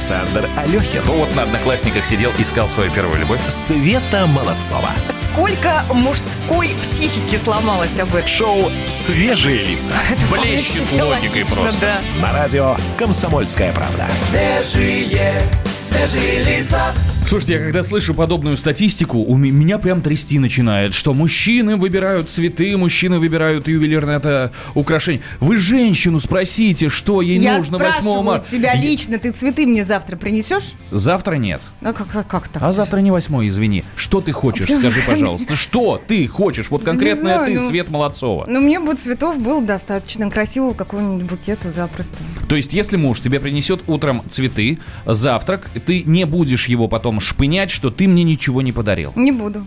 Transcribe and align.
Александр 0.00 0.48
Алехин. 0.56 1.02
Ну 1.06 1.18
вот 1.18 1.34
на 1.36 1.42
Одноклассниках 1.42 2.04
сидел, 2.04 2.30
искал 2.38 2.68
свою 2.68 2.90
первую 2.90 3.18
любовь. 3.18 3.40
Света 3.48 4.26
Молодцова. 4.26 4.88
Сколько 5.08 5.84
мужской 5.92 6.74
психики 6.80 7.36
сломалось 7.36 7.98
об 7.98 8.14
этом? 8.14 8.28
Шоу 8.28 8.70
«Свежие 8.86 9.64
лица». 9.64 9.94
Это 10.10 10.26
Блещет 10.26 10.90
логикой 10.92 11.42
логично, 11.42 11.56
просто. 11.56 11.80
Да. 11.80 12.20
На 12.20 12.32
радио 12.32 12.76
«Комсомольская 12.96 13.72
правда». 13.72 14.06
Свежие, 14.30 15.42
свежие 15.78 16.44
лица. 16.44 16.92
Слушайте, 17.26 17.54
я 17.54 17.60
когда 17.60 17.82
слышу 17.84 18.12
подобную 18.12 18.56
статистику, 18.56 19.18
у 19.18 19.36
ме- 19.36 19.52
меня 19.52 19.78
прям 19.78 20.02
трясти 20.02 20.40
начинает, 20.40 20.94
что 20.94 21.14
мужчины 21.14 21.76
выбирают 21.76 22.28
цветы, 22.28 22.76
мужчины 22.76 23.20
выбирают 23.20 23.68
ювелирное 23.68 24.16
это 24.16 24.50
украшение. 24.74 25.20
Вы 25.38 25.56
женщину 25.58 26.18
спросите, 26.18 26.88
что 26.88 27.22
ей 27.22 27.38
Я 27.38 27.58
нужно 27.58 27.78
8 27.78 27.90
спрашиваю 27.92 28.22
марта. 28.24 28.50
тебя 28.50 28.72
Я- 28.72 28.82
лично, 28.82 29.18
ты 29.18 29.30
цветы 29.30 29.64
мне 29.66 29.84
завтра 29.84 30.16
принесешь? 30.16 30.72
Завтра 30.90 31.36
нет. 31.36 31.60
А 31.82 31.92
как, 31.92 32.08
как, 32.08 32.26
как 32.26 32.48
так? 32.48 32.62
А 32.64 32.72
завтра 32.72 32.98
не 32.98 33.12
8, 33.12 33.46
извини. 33.46 33.84
Что 33.94 34.20
ты 34.20 34.32
хочешь, 34.32 34.66
скажи, 34.68 35.00
пожалуйста. 35.06 35.54
Что 35.54 36.02
ты 36.04 36.26
хочешь? 36.26 36.68
Вот 36.70 36.82
конкретно 36.82 37.44
ты, 37.44 37.54
ну- 37.60 37.68
Свет 37.68 37.90
Молодцова. 37.90 38.46
Ну, 38.48 38.60
мне 38.60 38.80
бы 38.80 38.94
цветов 38.94 39.38
было 39.40 39.62
достаточно 39.62 40.28
красивого 40.30 40.74
какого-нибудь 40.74 41.26
букета 41.30 41.70
запросто. 41.70 42.16
То 42.48 42.56
есть, 42.56 42.72
если 42.74 42.96
муж 42.96 43.20
тебе 43.20 43.38
принесет 43.38 43.82
утром 43.86 44.22
цветы, 44.28 44.80
завтрак, 45.06 45.70
ты 45.86 46.02
не 46.02 46.24
будешь 46.26 46.66
его 46.66 46.88
потом 46.88 47.09
шпынять, 47.18 47.70
что 47.70 47.90
ты 47.90 48.06
мне 48.06 48.22
ничего 48.22 48.62
не 48.62 48.70
подарил. 48.72 49.12
Не 49.16 49.32
буду. 49.32 49.66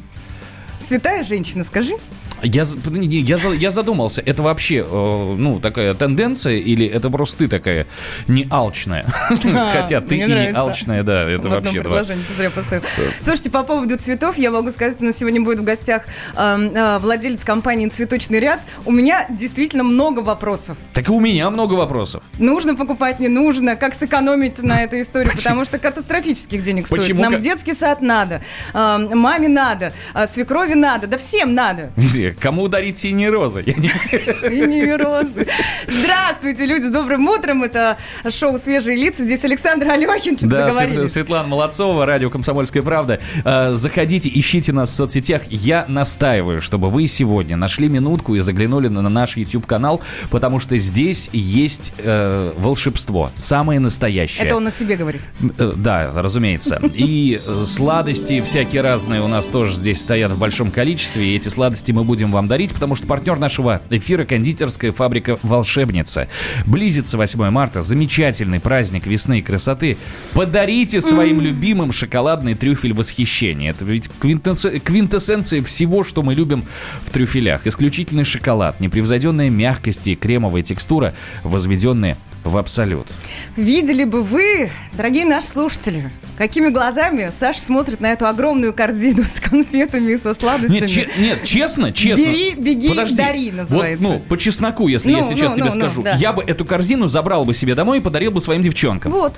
Святая 0.80 1.24
женщина, 1.24 1.64
скажи. 1.64 1.96
Я, 2.44 2.66
я, 2.84 3.38
я 3.38 3.72
задумался, 3.72 4.22
это 4.26 4.44
вообще, 4.44 4.86
э, 4.88 5.36
ну, 5.38 5.60
такая 5.62 5.94
тенденция 5.94 6.56
или 6.56 6.86
это 6.86 7.10
просто 7.10 7.38
ты 7.40 7.48
такая 7.48 7.88
не 8.28 8.48
алчная? 8.50 9.06
Хотя 9.72 10.02
ты 10.02 10.16
и 10.16 10.20
не 10.20 10.26
нравится. 10.28 10.60
алчная, 10.60 11.04
да, 11.04 11.30
это 11.30 11.48
в 11.48 11.52
вообще... 11.52 11.82
два. 11.82 11.84
предложении 11.84 12.24
ты 12.24 12.34
зря 12.34 12.50
поставил. 12.50 12.84
Слушайте, 13.22 13.50
по 13.50 13.64
поводу 13.64 13.98
цветов, 13.98 14.38
я 14.38 14.52
могу 14.52 14.72
сказать, 14.72 15.02
у 15.02 15.06
нас 15.06 15.18
сегодня 15.18 15.42
будет 15.42 15.60
в 15.60 15.64
гостях 15.64 16.04
э, 16.36 16.70
э, 16.74 17.00
владелец 17.00 17.46
компании 17.46 17.88
«Цветочный 17.88 18.42
ряд». 18.42 18.60
У 18.86 18.92
меня 18.92 19.26
действительно 19.30 19.84
много 19.84 20.20
вопросов. 20.20 20.78
Так 20.94 21.08
и 21.08 21.12
у 21.12 21.22
меня 21.22 21.50
много 21.50 21.76
вопросов. 21.76 22.24
Нужно 22.40 22.76
покупать, 22.76 23.20
не 23.20 23.30
нужно, 23.30 23.78
как 23.78 23.94
сэкономить 23.94 24.62
на 24.62 24.82
этой 24.84 25.02
истории, 25.02 25.32
потому 25.34 25.64
что 25.64 25.80
катастрофических 25.80 26.62
денег 26.62 26.88
стоит. 26.88 27.02
Почему 27.02 27.22
Нам 27.22 27.40
детский 27.40 27.74
сад 27.74 28.02
надо, 28.02 28.42
э, 28.74 28.98
маме 29.14 29.48
надо, 29.48 29.94
э, 30.14 30.26
свекрови 30.28 30.74
надо, 30.74 31.08
да 31.08 31.18
всем 31.18 31.54
надо. 31.54 31.92
Кому 32.40 32.68
дарить 32.68 32.98
синие 32.98 33.30
розы? 33.30 33.64
Я 33.66 33.74
не- 33.74 33.90
Синие 34.34 34.96
розы. 34.96 35.48
Здравствуйте, 35.88 36.66
люди, 36.66 36.90
добрым 36.90 37.28
утром. 37.28 37.64
Это 37.64 37.98
шоу 38.30 38.58
«Свежие 38.58 38.96
лица». 38.98 39.24
Здесь 39.24 39.44
Александр 39.46 39.90
Алехин. 39.90 40.38
Да, 40.42 40.72
Свет-. 40.72 41.10
Светлана 41.12 41.48
Молодцова, 41.48 42.06
радио 42.06 42.30
«Комсомольская 42.30 42.84
правда». 42.84 43.20
Э, 43.46 43.74
Заходите, 43.74 44.30
ищите 44.34 44.72
нас 44.74 44.90
в 44.92 44.96
соцсетях. 44.96 45.42
Я 45.50 45.86
настаиваю, 45.88 46.62
чтобы 46.62 46.90
вы 46.90 47.08
сегодня 47.08 47.56
нашли 47.58 47.90
минутку 47.90 48.36
и 48.36 48.40
заглянули 48.40 48.88
на 48.88 49.02
на 49.02 49.10
наш 49.10 49.36
YouTube-канал, 49.36 50.02
потому 50.32 50.60
что 50.60 50.78
здесь 50.78 51.30
есть 51.34 51.92
э, 51.98 52.54
волшебство, 52.58 53.32
самое 53.36 53.80
настоящее. 53.82 54.46
Это 54.46 54.56
он 54.56 54.68
о 54.68 54.72
себе 54.72 54.96
говорит. 54.96 55.22
Э, 55.58 55.74
Да, 55.76 56.12
разумеется. 56.16 56.82
И 56.94 57.40
сладости 57.66 58.42
всякие 58.42 58.82
разные 58.82 59.22
у 59.22 59.28
нас 59.28 59.48
тоже 59.48 59.76
здесь 59.76 60.02
стоят 60.02 60.32
в 60.32 60.40
большом 60.40 60.72
количестве. 60.72 61.26
И 61.28 61.36
эти 61.36 61.50
сладости 61.50 61.92
мы 61.92 62.04
будем 62.06 62.23
вам 62.32 62.48
дарить, 62.48 62.74
потому 62.74 62.96
что 62.96 63.08
партнер 63.08 63.38
нашего 63.38 63.82
эфира– 63.90 64.26
кондитерская 64.26 64.92
фабрика 64.92 65.38
«Волшебница». 65.44 66.28
Близится 66.66 67.18
8 67.18 67.50
марта, 67.50 67.82
замечательный 67.82 68.60
праздник 68.60 69.06
весны 69.08 69.40
и 69.40 69.42
красоты. 69.42 69.98
Подарите 70.34 71.02
своим 71.02 71.42
любимым 71.42 71.92
шоколадный 71.92 72.56
трюфель 72.56 72.94
восхищения. 72.94 73.72
Это 73.72 73.86
ведь 73.86 74.10
квинтэссе- 74.20 74.80
квинтэссенция 74.80 75.64
всего, 75.64 76.04
что 76.04 76.24
мы 76.24 76.34
любим 76.36 76.66
в 77.04 77.10
трюфелях. 77.10 77.68
Исключительный 77.68 78.24
шоколад, 78.24 78.80
непревзойденная 78.80 79.50
мягкость 79.50 80.08
и 80.08 80.16
кремовая 80.16 80.62
текстура, 80.62 81.14
возведенные 81.44 82.18
в 82.44 82.58
абсолют. 82.58 83.08
Видели 83.56 84.04
бы 84.04 84.22
вы, 84.22 84.70
дорогие 84.94 85.26
наши 85.26 85.48
слушатели, 85.48 86.12
какими 86.38 86.70
глазами 86.70 87.30
Саша 87.32 87.62
смотрит 87.62 88.00
на 88.00 88.08
эту 88.12 88.28
огромную 88.28 88.74
корзину 88.74 89.24
с 89.34 89.40
конфетами 89.40 90.12
и 90.12 90.18
со 90.18 90.34
сладостями. 90.34 90.80
Нет, 90.80 90.90
че- 90.90 91.10
нет, 91.18 91.44
честно, 91.44 91.92
честно. 91.92 92.24
Бери, 92.24 92.54
беги, 92.56 93.16
дари, 93.16 93.52
называется. 93.52 94.08
Вот, 94.08 94.14
ну, 94.16 94.20
по 94.20 94.38
чесноку, 94.38 94.88
если 94.88 95.12
Ну, 95.12 95.18
я 95.18 95.24
сейчас 95.24 95.52
ну, 95.52 95.56
тебе 95.56 95.70
ну, 95.70 95.76
ну, 95.76 95.82
скажу. 95.82 96.04
да. 96.04 96.16
Я 96.16 96.34
бы 96.34 96.44
эту 96.44 96.66
корзину 96.66 97.08
забрал 97.08 97.46
бы 97.46 97.54
себе 97.54 97.76
домой 97.76 98.00
и 98.00 98.02
подарил 98.02 98.32
бы 98.32 98.42
своим 98.42 98.62
девчонкам. 98.62 99.12
Вот. 99.12 99.36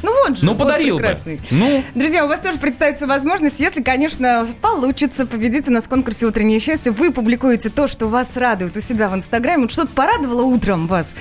Ну 0.00 0.12
вот 0.24 0.38
же, 0.38 0.46
Ну, 0.46 0.52
вот 0.54 0.60
подарил 0.62 0.94
бы. 0.96 1.00
прекрасный. 1.02 1.40
Ну. 1.50 1.82
Друзья, 1.96 2.24
у 2.24 2.28
вас 2.28 2.38
тоже 2.40 2.56
представится 2.58 3.08
возможность, 3.08 3.58
если, 3.58 3.82
конечно, 3.82 4.46
получится 4.62 5.26
победить 5.26 5.68
у 5.68 5.72
нас 5.72 5.86
в 5.86 5.88
конкурсе 5.88 6.26
«Утреннее 6.26 6.60
счастье», 6.60 6.92
вы 6.92 7.12
публикуете 7.12 7.68
то, 7.68 7.88
что 7.88 8.06
вас 8.06 8.36
радует 8.36 8.76
у 8.76 8.80
себя 8.80 9.08
в 9.08 9.14
Инстаграме. 9.16 9.62
Вот 9.62 9.72
что-то 9.72 9.88
порадовало 9.88 10.42
утром 10.42 10.86
вас. 10.86 11.16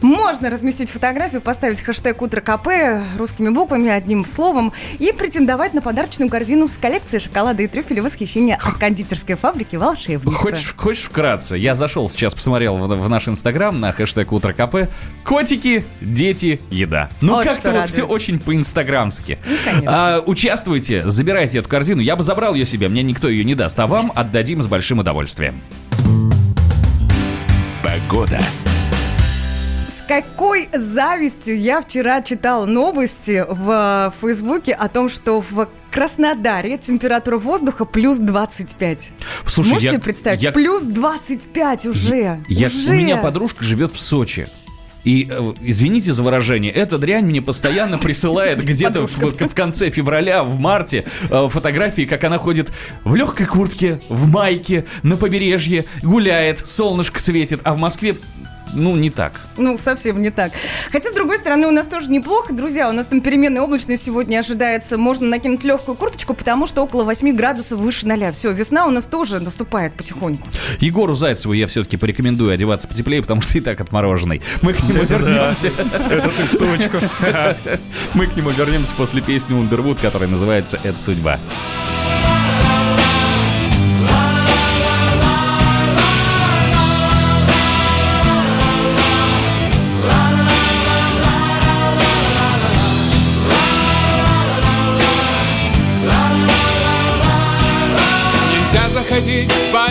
Можно 0.00 0.48
разместить 0.48 0.90
фотографию, 0.90 1.40
поставить 1.40 1.80
хэштег 1.80 2.22
«Утро 2.22 2.40
КП» 2.40 2.68
русскими 3.16 3.48
буквами, 3.48 3.88
одним 3.88 4.24
словом, 4.24 4.72
и 4.98 5.12
претендовать 5.12 5.74
на 5.74 5.82
подарочную 5.82 6.30
корзину 6.30 6.68
с 6.68 6.78
коллекцией 6.78 7.20
шоколада 7.20 7.62
и 7.62 7.66
трюфеля 7.66 8.02
восхищения 8.02 8.56
от 8.62 8.74
кондитерской 8.74 9.34
фабрики 9.34 9.76
«Волшебница». 9.76 10.36
Хочешь, 10.36 10.74
хочешь 10.76 11.04
вкратце? 11.04 11.56
Я 11.56 11.74
зашел 11.74 12.08
сейчас, 12.08 12.34
посмотрел 12.34 12.76
в, 12.76 12.86
в 12.86 13.08
наш 13.08 13.26
инстаграм 13.28 13.78
на 13.78 13.90
хэштег 13.90 14.32
Утро 14.32 14.52
КП. 14.52 14.88
Котики, 15.24 15.84
дети, 16.00 16.60
еда. 16.70 17.10
Ну, 17.20 17.34
Вот 17.34 17.44
как-то 17.44 17.72
вот 17.72 17.88
все 17.88 18.04
очень 18.04 18.38
по-инстаграмски. 18.38 19.38
Ну, 19.44 19.56
конечно. 19.64 20.16
А, 20.16 20.20
участвуйте, 20.20 21.06
забирайте 21.06 21.58
эту 21.58 21.68
корзину. 21.68 22.00
Я 22.00 22.14
бы 22.14 22.22
забрал 22.22 22.54
ее 22.54 22.66
себе, 22.66 22.88
мне 22.88 23.02
никто 23.02 23.28
ее 23.28 23.44
не 23.44 23.54
даст. 23.54 23.78
А 23.80 23.86
вам 23.86 24.12
отдадим 24.14 24.62
с 24.62 24.68
большим 24.68 25.00
удовольствием. 25.00 25.60
Погода. 27.82 28.38
Какой 30.08 30.70
завистью 30.72 31.60
я 31.60 31.82
вчера 31.82 32.22
читала 32.22 32.64
новости 32.64 33.44
в 33.46 33.70
э, 33.70 34.10
Фейсбуке 34.22 34.72
о 34.72 34.88
том, 34.88 35.10
что 35.10 35.42
в 35.42 35.68
Краснодаре 35.90 36.78
температура 36.78 37.36
воздуха 37.36 37.84
плюс 37.84 38.18
25. 38.18 39.12
Слушай, 39.46 39.68
Можете 39.68 39.84
я- 39.84 39.92
себе 39.92 40.00
представить? 40.02 40.42
я- 40.42 40.52
Плюс 40.52 40.84
25 40.84 41.86
уже. 41.86 42.40
Я, 42.48 42.66
уже. 42.68 42.90
У 42.90 42.94
меня 42.94 43.18
подружка 43.18 43.62
живет 43.62 43.92
в 43.92 44.00
Сочи. 44.00 44.48
И, 45.04 45.28
э, 45.30 45.52
извините 45.60 46.14
за 46.14 46.22
выражение, 46.22 46.72
эта 46.72 46.96
дрянь 46.96 47.26
мне 47.26 47.42
постоянно 47.42 47.98
присылает 47.98 48.64
где-то 48.64 49.06
в, 49.06 49.16
в 49.18 49.54
конце 49.54 49.90
февраля, 49.90 50.42
в 50.42 50.58
марте 50.58 51.04
э, 51.30 51.48
фотографии, 51.50 52.02
как 52.02 52.24
она 52.24 52.38
ходит 52.38 52.72
в 53.04 53.14
легкой 53.14 53.44
куртке, 53.46 54.00
в 54.08 54.26
майке, 54.28 54.86
на 55.02 55.18
побережье, 55.18 55.84
гуляет, 56.02 56.66
солнышко 56.66 57.20
светит, 57.20 57.60
а 57.64 57.74
в 57.74 57.78
Москве, 57.78 58.16
ну, 58.74 58.96
не 58.96 59.10
так. 59.10 59.40
Ну, 59.56 59.78
совсем 59.78 60.20
не 60.22 60.30
так. 60.30 60.52
Хотя, 60.90 61.10
с 61.10 61.12
другой 61.12 61.38
стороны, 61.38 61.66
у 61.66 61.70
нас 61.70 61.86
тоже 61.86 62.10
неплохо, 62.10 62.52
друзья. 62.52 62.88
У 62.88 62.92
нас 62.92 63.06
там 63.06 63.20
переменная 63.20 63.62
облачность 63.62 64.02
сегодня 64.02 64.38
ожидается. 64.38 64.98
Можно 64.98 65.28
накинуть 65.28 65.64
легкую 65.64 65.96
курточку, 65.96 66.34
потому 66.34 66.66
что 66.66 66.82
около 66.82 67.04
8 67.04 67.34
градусов 67.36 67.78
выше 67.78 68.06
ноля. 68.06 68.32
Все, 68.32 68.52
весна 68.52 68.86
у 68.86 68.90
нас 68.90 69.06
тоже 69.06 69.40
наступает 69.40 69.94
потихоньку. 69.94 70.46
Егору 70.80 71.14
Зайцеву 71.14 71.52
я 71.52 71.66
все-таки 71.66 71.96
порекомендую 71.96 72.52
одеваться 72.52 72.88
потеплее, 72.88 73.22
потому 73.22 73.40
что 73.40 73.58
и 73.58 73.60
так 73.60 73.80
отмороженный. 73.80 74.42
Мы 74.62 74.72
к 74.72 74.82
нему 74.82 75.02
вернемся. 75.02 75.68
Это 76.10 76.28
ты 76.28 76.42
в 76.42 76.58
точку. 76.58 76.98
Мы 78.14 78.26
к 78.26 78.36
нему 78.36 78.50
вернемся 78.50 78.92
после 78.96 79.22
песни 79.22 79.54
Ундервуд, 79.54 79.98
которая 79.98 80.28
называется 80.28 80.78
«Это 80.82 80.98
судьба». 80.98 81.38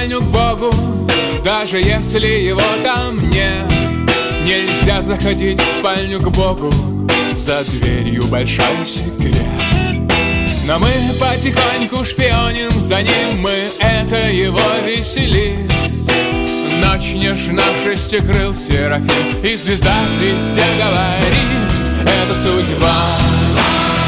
Спальню 0.07 0.21
к 0.21 0.25
Богу, 0.25 0.74
даже 1.44 1.80
если 1.80 2.27
его 2.27 2.62
там 2.83 3.18
нет. 3.30 3.69
Нельзя 4.45 5.01
заходить 5.01 5.59
в 5.59 5.80
спальню 5.80 6.21
к 6.21 6.30
Богу, 6.30 6.71
за 7.36 7.65
дверью 7.65 8.25
большой 8.27 8.86
секрет. 8.86 9.36
Но 10.65 10.80
мы 10.80 10.89
потихоньку 11.19 12.06
шпионим 12.06 12.71
за 12.80 13.01
ним, 13.01 13.42
мы 13.42 13.69
это 13.80 14.30
его 14.30 14.59
веселит. 14.86 15.71
Ночь 16.81 17.13
нежна, 17.13 17.63
шестикрыл 17.83 18.53
серафим, 18.53 19.44
и 19.44 19.56
звезда 19.57 19.94
звезде 20.19 20.63
говорит. 20.77 21.68
Это 22.01 22.36
судьба. 22.36 24.06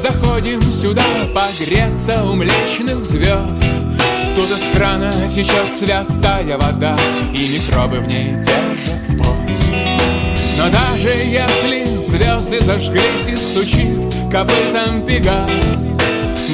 Заходим 0.00 0.62
сюда 0.72 1.04
погреться 1.34 2.24
у 2.24 2.34
млечных 2.34 3.04
звезд. 3.04 3.64
Тут 4.36 4.50
из 4.50 4.76
крана 4.76 5.12
течет 5.28 5.74
святая 5.74 6.56
вода 6.56 6.96
И 7.34 7.48
микробы 7.48 7.96
в 7.96 8.06
ней 8.06 8.34
держат 8.34 9.18
пост. 9.18 9.74
Но 10.56 10.68
даже 10.70 11.08
если 11.08 11.84
звезды 11.98 12.60
зажглись 12.62 13.28
и 13.28 13.36
стучит 13.36 13.98
копытом 14.30 15.04
Пегас 15.06 15.98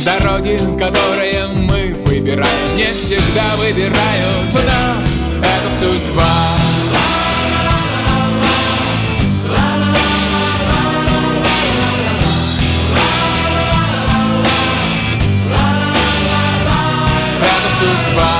Дороги, 0.04 0.58
которые 0.78 1.46
мы 1.48 1.94
выбираем, 2.06 2.76
не 2.76 2.90
всегда 2.94 3.54
выбирают 3.56 4.54
нас 4.54 5.18
Это 5.40 5.78
судьба 5.78 6.63
Это 17.84 18.04
судьба 18.04 18.33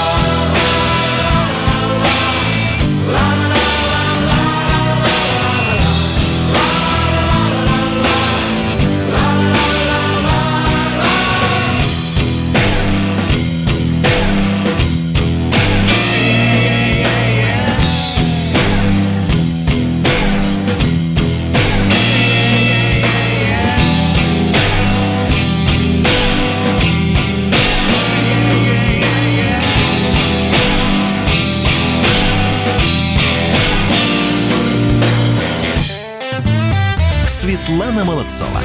Молодцова. 38.04 38.60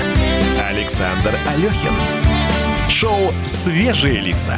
Александр 0.68 1.34
Алехин. 1.48 1.94
Шоу 2.90 3.32
«Свежие 3.46 4.20
лица». 4.20 4.58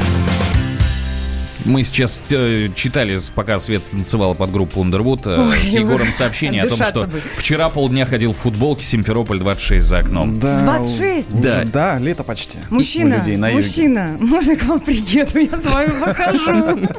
Мы 1.65 1.83
сейчас 1.83 2.23
э, 2.31 2.69
читали, 2.75 3.17
пока 3.35 3.59
Свет 3.59 3.83
танцевала 3.91 4.33
под 4.33 4.51
группу 4.51 4.81
Underwood, 4.83 5.21
э, 5.25 5.49
Ой, 5.49 5.59
с 5.63 5.73
Егором 5.73 6.11
сообщение 6.11 6.63
о 6.63 6.67
том, 6.69 6.77
что 6.85 7.07
бы. 7.07 7.21
вчера 7.37 7.69
полдня 7.69 8.05
ходил 8.05 8.33
в 8.33 8.37
футболке 8.37 8.83
Симферополь 8.85 9.39
26 9.39 9.85
за 9.85 9.97
окном. 9.99 10.39
Да, 10.39 10.61
26? 10.63 11.33
уже- 11.33 11.43
Да. 11.43 11.63
Да, 11.65 11.99
лето 11.99 12.23
почти. 12.23 12.57
Мужчина, 12.69 13.15
людей 13.17 13.37
на 13.37 13.49
юге. 13.49 13.61
мужчина, 13.61 14.17
можно 14.19 14.55
к 14.55 14.63
вам 14.63 14.79
приеду, 14.79 15.37
я 15.39 15.59
с 15.59 15.65
вами 15.65 15.91
похожу. 15.99 16.79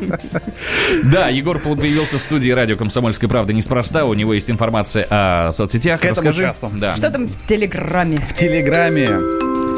Да, 1.05 1.29
Егор 1.29 1.59
появился 1.59 2.19
в 2.19 2.23
студии 2.23 2.51
радио 2.51 2.77
«Комсомольская 2.77 3.29
правда» 3.29 3.53
неспроста. 3.53 4.05
У 4.05 4.15
него 4.15 4.35
есть 4.35 4.51
информация 4.51 5.07
о 5.11 5.53
соцсетях. 5.53 6.01
К 6.01 6.05
этому 6.07 6.29
Расскажи. 6.31 6.45
часу. 6.45 6.71
Да. 6.75 6.95
Что 6.95 7.11
там 7.11 7.27
в 7.27 7.47
Телеграме? 7.47 8.17
В 8.19 8.35
Телеграме 8.35 9.09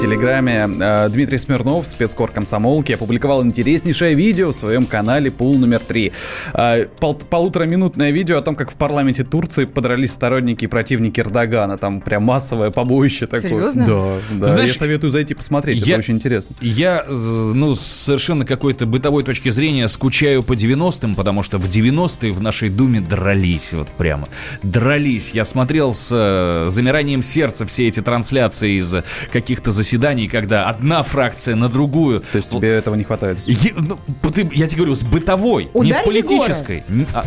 Телеграме 0.04 0.68
э, 0.80 1.08
Дмитрий 1.08 1.38
Смирнов, 1.38 1.86
спецкор 1.86 2.30
комсомолки, 2.30 2.92
опубликовал 2.92 3.42
интереснейшее 3.42 4.14
видео 4.14 4.50
в 4.50 4.54
своем 4.54 4.84
канале 4.84 5.30
«Пул 5.30 5.56
номер 5.56 5.78
три». 5.78 6.12
Э, 6.52 6.84
пол- 7.00 7.14
полутораминутное 7.14 8.10
видео 8.10 8.36
о 8.36 8.42
том, 8.42 8.54
как 8.54 8.70
в 8.70 8.74
парламенте 8.74 9.24
Турции 9.24 9.64
подрались 9.64 10.12
сторонники 10.12 10.66
и 10.66 10.68
противники 10.68 11.20
Эрдогана. 11.20 11.78
Там 11.78 12.02
прям 12.02 12.24
массовое 12.24 12.70
побоище 12.70 13.24
такое. 13.26 13.48
Серьезно? 13.48 13.86
Да, 13.86 14.16
да. 14.46 14.52
Знаешь, 14.52 14.72
Я 14.72 14.78
советую 14.78 15.08
зайти 15.10 15.32
посмотреть, 15.32 15.78
я- 15.86 15.94
это 15.94 16.00
очень 16.00 16.16
интересно. 16.16 16.54
Я, 16.60 17.06
ну, 17.08 17.74
с 17.74 17.80
совершенно 17.80 18.44
какой-то 18.44 18.84
бытовой 18.84 19.22
точки 19.22 19.48
зрения 19.48 19.88
скучаю 19.88 20.42
по 20.42 20.52
90-м, 20.52 21.14
потому 21.14 21.42
что 21.42 21.56
в 21.56 21.66
90-е 21.66 22.30
в 22.30 22.42
нашей 22.42 22.68
Думе 22.68 23.00
дрались, 23.00 23.72
вот 23.72 23.88
прямо. 23.88 24.28
Дрались. 24.62 25.30
Я 25.32 25.46
смотрел 25.46 25.92
с 25.94 26.10
э, 26.12 26.68
замиранием 26.68 27.22
сердца 27.22 27.64
все 27.64 27.88
эти 27.88 28.00
трансляции 28.02 28.78
из 28.80 28.94
каких-то 29.32 29.70
заседаний, 29.70 29.93
когда 30.28 30.68
одна 30.68 31.02
фракция 31.02 31.56
на 31.56 31.68
другую. 31.68 32.20
То 32.20 32.38
есть 32.38 32.50
тебе 32.50 32.68
этого 32.72 32.94
не 32.94 33.04
хватает? 33.04 33.38
Е- 33.46 33.74
ну, 33.76 33.98
ты- 34.30 34.48
я 34.52 34.66
тебе 34.66 34.78
говорю, 34.82 34.94
с 34.94 35.02
бытовой, 35.02 35.70
не 35.74 35.92
с 35.92 35.96
Ударь 35.96 36.04
политической. 36.04 36.84
А, 37.12 37.24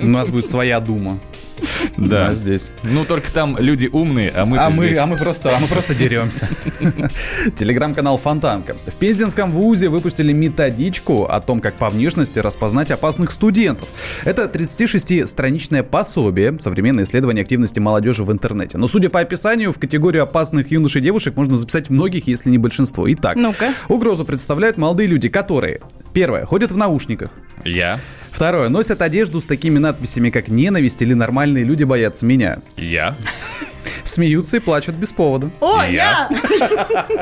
У 0.00 0.06
нас 0.06 0.30
будет 0.30 0.46
своя 0.46 0.80
дума. 0.80 1.18
Да. 1.96 2.34
Здесь. 2.34 2.70
Ну, 2.82 3.04
только 3.04 3.30
там 3.32 3.56
люди 3.58 3.88
умные, 3.90 4.30
а 4.34 4.46
мы 4.46 4.58
а, 4.58 4.70
мы, 4.70 4.86
здесь. 4.86 4.98
а 4.98 5.06
мы 5.06 5.16
просто, 5.16 5.56
а 5.56 5.58
мы 5.58 5.66
просто 5.66 5.94
деремся. 5.94 6.48
Телеграм-канал 7.56 8.18
Фонтанка. 8.18 8.76
В 8.86 8.94
Пензенском 8.96 9.50
вузе 9.50 9.88
выпустили 9.88 10.32
методичку 10.32 11.24
о 11.24 11.40
том, 11.40 11.60
как 11.60 11.74
по 11.74 11.90
внешности 11.90 12.38
распознать 12.38 12.90
опасных 12.90 13.30
студентов. 13.30 13.88
Это 14.24 14.44
36-страничное 14.44 15.82
пособие 15.82 16.56
современное 16.60 17.04
исследование 17.04 17.42
активности 17.42 17.80
молодежи 17.80 18.24
в 18.24 18.32
интернете. 18.32 18.78
Но, 18.78 18.86
судя 18.88 19.10
по 19.10 19.20
описанию, 19.20 19.72
в 19.72 19.78
категорию 19.78 20.22
опасных 20.22 20.70
юношей 20.70 21.00
и 21.00 21.04
девушек 21.04 21.36
можно 21.36 21.56
записать 21.56 21.90
многих, 21.90 22.26
если 22.26 22.50
не 22.50 22.58
большинство. 22.58 23.10
Итак, 23.12 23.36
Ну-ка. 23.36 23.72
угрозу 23.88 24.24
представляют 24.24 24.76
молодые 24.76 25.06
люди, 25.08 25.28
которые, 25.28 25.80
первое, 26.12 26.44
ходят 26.44 26.72
в 26.72 26.76
наушниках, 26.76 27.30
Я, 27.64 28.00
Второе. 28.38 28.68
Носят 28.68 29.02
одежду 29.02 29.40
с 29.40 29.46
такими 29.46 29.80
надписями, 29.80 30.30
как 30.30 30.46
«Ненависть» 30.46 31.02
или 31.02 31.12
«Нормальные 31.12 31.64
люди 31.64 31.82
боятся 31.82 32.24
меня». 32.24 32.58
я, 32.76 33.16
Смеются 34.04 34.58
и 34.58 34.60
плачут 34.60 34.96
без 34.96 35.12
повода. 35.12 35.50
О, 35.60 35.82
Я. 35.84 36.28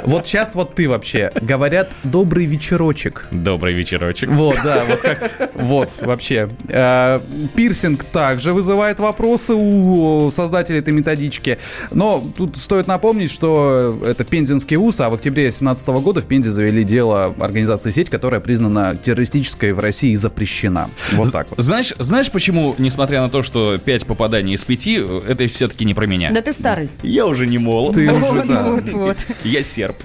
Вот 0.05 0.27
сейчас 0.27 0.55
вот 0.55 0.75
ты 0.75 0.89
вообще. 0.89 1.33
Говорят 1.41 1.91
«добрый 2.03 2.47
вечерочек». 2.47 3.27
добрый 3.31 3.75
вечерочек. 3.75 4.29
Вот, 4.31 4.57
да, 4.63 4.85
вот 4.85 5.01
как, 5.01 5.51
вот, 5.55 5.95
вообще. 6.01 6.49
Э, 6.69 7.21
пирсинг 7.55 8.05
также 8.05 8.53
вызывает 8.53 8.99
вопросы 8.99 9.55
у 9.55 10.31
создателей 10.31 10.81
этой 10.81 10.93
методички. 10.93 11.59
Но 11.91 12.25
тут 12.37 12.57
стоит 12.57 12.87
напомнить, 12.87 13.31
что 13.31 14.01
это 14.05 14.25
Пензенский 14.25 14.77
вуз, 14.77 15.01
а 15.01 15.11
в 15.11 15.15
октябре 15.15 15.45
2017 15.45 15.89
года 15.89 16.21
в 16.21 16.27
Пензе 16.27 16.51
завели 16.51 16.85
дело 16.85 17.35
организации 17.39 17.91
сеть, 17.91 18.11
которая 18.11 18.41
признана 18.41 18.97
террористической 18.97 19.73
в 19.73 19.79
России 19.79 20.11
и 20.13 20.17
запрещена. 20.17 20.91
Вот 21.13 21.33
так 21.33 21.49
вот. 21.51 21.61
Знаешь, 21.61 21.95
знаешь, 21.99 22.31
почему, 22.31 22.75
несмотря 22.79 23.21
на 23.21 23.31
то, 23.31 23.43
что 23.43 23.79
5 23.79 24.07
попаданий 24.07 24.55
из 24.55 24.65
5, 24.65 24.89
это 25.29 25.47
все-таки 25.47 25.85
не 25.85 25.95
про 25.95 26.07
меня? 26.07 26.31
Да 26.33 26.43
ты 26.43 26.53
старый. 26.57 26.91
Я 27.03 27.27
уже 27.27 27.47
не 27.47 27.59
молод. 27.59 27.95
Ты 27.95 28.11
Вот, 28.11 28.31
уже, 28.33 28.43
да. 28.45 28.63
вот, 28.65 28.89
вот. 28.91 29.17
Я 29.45 29.63
серб. 29.63 29.97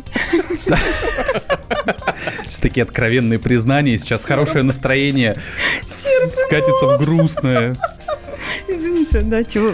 Сейчас 0.56 0.80
такие 2.62 2.84
откровенные 2.84 3.40
признания, 3.40 3.98
сейчас 3.98 4.26
хорошее 4.26 4.64
настроение 4.64 5.36
скатится 5.90 6.86
в 6.88 6.98
грустное. 7.00 7.76
Извините, 8.68 9.22
да, 9.22 9.44
чего? 9.44 9.72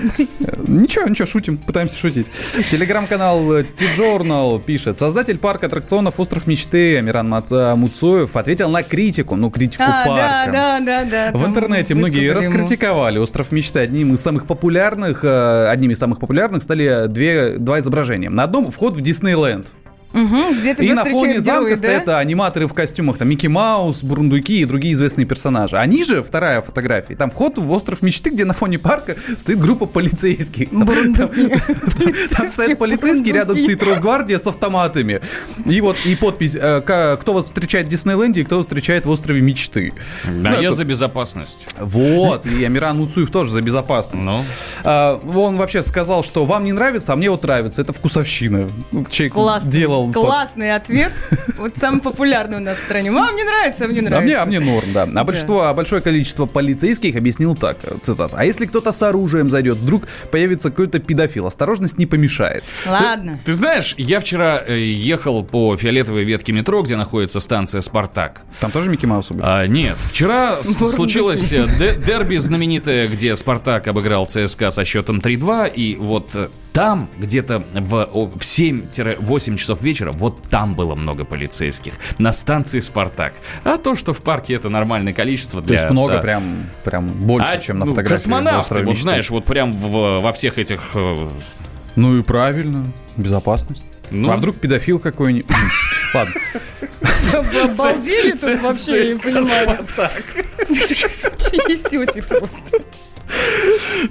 Ничего, 0.67 1.07
ничего, 1.07 1.25
шутим, 1.27 1.57
пытаемся 1.57 1.97
шутить. 1.97 2.29
Телеграм-канал 2.69 3.63
T-Journal 3.75 4.61
пишет. 4.63 4.97
Создатель 4.97 5.37
парка 5.37 5.67
аттракционов 5.67 6.19
«Остров 6.19 6.47
мечты» 6.47 6.97
Амиран 6.97 7.33
э, 7.33 7.75
Муцуев 7.75 8.35
ответил 8.35 8.69
на 8.69 8.83
критику, 8.83 9.35
ну, 9.35 9.49
критику 9.49 9.83
А, 9.83 10.03
да, 10.03 10.05
парка. 10.05 10.51
да, 10.51 10.79
да, 10.79 11.05
да. 11.05 11.37
В 11.37 11.41
там 11.41 11.51
интернете 11.51 11.93
многие 11.95 12.25
ему. 12.25 12.35
раскритиковали 12.35 13.19
«Остров 13.19 13.51
мечты». 13.51 13.79
Одним 13.79 14.13
из 14.13 14.21
самых 14.21 14.47
популярных, 14.47 15.23
э, 15.23 15.67
одним 15.69 15.91
из 15.91 15.99
самых 15.99 16.19
популярных 16.19 16.63
стали 16.63 17.07
две, 17.07 17.57
два 17.57 17.79
изображения. 17.79 18.29
На 18.29 18.43
одном 18.43 18.71
вход 18.71 18.95
в 18.95 19.01
Диснейленд. 19.01 19.73
Мгм, 20.13 20.59
Где 20.59 20.71
И 20.71 20.75
тебя 20.75 20.95
на 20.95 21.05
фоне 21.05 21.39
замка 21.41 21.63
герои, 21.65 21.75
стоят 21.75 22.05
да? 22.05 22.13
да, 22.13 22.19
аниматоры 22.19 22.67
в 22.67 22.73
костюмах, 22.73 23.17
там 23.17 23.29
Микки 23.29 23.47
Маус, 23.47 24.03
Бурундуки 24.03 24.61
и 24.61 24.65
другие 24.65 24.93
известные 24.93 25.25
персонажи. 25.25 25.77
А 25.77 25.85
ниже 25.85 26.23
вторая 26.23 26.61
фотография, 26.61 27.15
там 27.15 27.29
вход 27.29 27.57
в 27.57 27.71
остров 27.71 28.01
мечты, 28.01 28.29
где 28.29 28.45
на 28.45 28.53
фоне 28.53 28.79
парка 28.79 29.15
стоит 29.37 29.59
группа 29.59 29.85
полицейских. 29.85 30.69
Там, 30.69 30.85
Бурундуки. 30.85 31.53
там 32.35 32.47
стоят 32.49 32.79
полицейские, 32.79 33.33
рядом 33.33 33.57
стоит 33.59 33.83
Росгвардия 33.83 34.39
с 34.39 34.47
автоматами. 34.47 35.21
И 35.65 35.81
вот 35.81 35.97
и 36.05 36.15
подпись, 36.15 36.55
э, 36.59 36.81
кто 36.81 37.33
вас 37.33 37.45
встречает 37.45 37.87
в 37.87 37.89
Диснейленде 37.89 38.41
и 38.41 38.43
кто 38.43 38.57
вас 38.57 38.65
встречает 38.65 39.05
в 39.05 39.09
острове 39.09 39.41
мечты. 39.41 39.93
Да, 40.23 40.51
Ну, 40.51 40.61
я 40.61 40.71
за 40.71 40.83
безопасность. 40.85 41.67
Вот, 41.79 42.45
и 42.45 42.63
Амиран 42.63 42.97
Муцуев 42.97 43.29
тоже 43.29 43.51
за 43.51 43.61
безопасность. 43.61 44.25
Ну, 44.25 44.43
А, 44.83 45.19
он 45.35 45.57
вообще 45.57 45.83
сказал, 45.83 46.23
что 46.23 46.45
вам 46.45 46.63
не 46.63 46.73
нравится, 46.73 47.13
а 47.13 47.15
мне 47.15 47.29
вот 47.29 47.43
нравится. 47.43 47.81
Это 47.81 47.93
вкусовщина. 47.93 48.69
Человек 49.09 49.33
Классный, 49.33 49.71
делал... 50.05 50.25
классный 50.25 50.73
ответ. 50.75 51.11
Вот 51.57 51.77
самый 51.77 52.01
популярный 52.01 52.57
у 52.57 52.59
нас 52.59 52.77
в 52.77 52.83
стране. 52.83 53.11
Вам 53.11 53.35
не 53.35 53.43
нравится, 53.43 53.85
а 53.85 53.87
мне 53.87 53.99
А 53.99 54.01
мне, 54.01 54.09
нравится. 54.09 54.41
а 54.43 54.45
мне 54.45 54.59
норм, 54.59 54.93
да. 54.93 55.07
А 55.15 55.23
большинство, 55.23 55.63
а 55.63 55.73
большое 55.73 56.01
количество 56.01 56.45
полицейских 56.45 57.15
объяснил 57.15 57.55
так, 57.55 57.77
цитат. 58.01 58.31
А 58.35 58.45
если 58.45 58.65
кто-то 58.65 58.91
с 58.91 59.01
оружием 59.01 59.49
зайдет, 59.49 59.77
вдруг 59.77 60.03
появится 60.31 60.69
какой-то 60.69 60.99
педофил, 60.99 61.47
осторожность 61.47 61.97
не 61.97 62.05
помешает. 62.05 62.63
Ладно. 62.85 63.39
ты 63.45 63.53
знаешь, 63.53 63.95
я 63.97 64.19
вчера 64.19 64.61
э, 64.65 64.77
ехал 64.79 65.43
по 65.43 65.75
фиолетовой 65.75 66.23
ветке 66.23 66.53
метро, 66.53 66.81
где 66.83 66.95
находится 66.95 67.39
станция 67.39 67.81
«Спартак». 67.81 68.41
Там 68.59 68.71
тоже 68.71 68.89
Микки 68.89 69.05
Маус 69.05 69.31
был? 69.31 69.39
А, 69.43 69.65
нет, 69.67 69.95
вчера 70.11 70.55
случилось 70.61 71.51
э, 71.53 71.65
де- 71.79 71.95
дерби 71.95 72.37
знаменитое, 72.37 73.07
где 73.07 73.35
«Спартак» 73.35 73.87
обыграл 73.87 74.25
ЦСКА 74.25 74.69
со 74.69 74.83
счетом 74.85 75.17
3-2, 75.19 75.73
и 75.73 75.95
вот 75.95 76.35
э, 76.35 76.49
Там, 76.77 77.09
где-то 77.17 77.63
в, 77.73 78.05
в 78.05 78.41
7-8 78.41 79.57
часов 79.57 79.81
вечера, 79.81 80.11
вот 80.11 80.43
там 80.43 80.75
было 80.75 80.93
много 80.93 81.25
полицейских. 81.25 81.93
На 82.19 82.31
станции 82.31 82.81
«Спартак». 82.81 83.33
А 83.63 83.79
то, 83.79 83.95
что 83.95 84.13
в 84.13 84.21
парке 84.21 84.53
это 84.53 84.69
нормальное 84.69 85.11
количество 85.11 85.59
для... 85.59 85.69
То 85.69 85.73
есть 85.73 85.89
много, 85.89 86.13
да. 86.13 86.19
прям, 86.19 86.43
прям 86.83 87.07
больше, 87.13 87.49
А, 87.51 87.57
чем 87.57 87.79
на 87.79 87.85
ну, 87.85 87.93
фотографии. 87.93 88.21
Космонавты, 88.21 88.59
«Острова 88.59 88.83
вот 88.83 88.91
мечты». 88.91 89.01
знаешь, 89.01 89.27
вот 89.31 89.45
прям 89.45 89.73
в- 89.73 90.19
во 90.19 90.31
всех 90.33 90.59
этих... 90.59 90.81
э, 90.93 91.27
Ну 91.95 92.15
и 92.15 92.21
правильно, 92.21 92.93
безопасность. 93.15 93.83
Ну. 94.11 94.29
А 94.29 94.37
вдруг 94.37 94.57
педофил 94.57 94.99
какой-нибудь? 94.99 95.49
Ладно. 96.13 96.33
Обалдели 97.33 98.33
тут 98.33 98.61
вообще, 98.61 99.07
я 99.07 99.13
не 99.15 99.19
понимаю. 99.19 99.79
Что 99.87 101.57
несете 101.69 102.21
просто? 102.21 102.61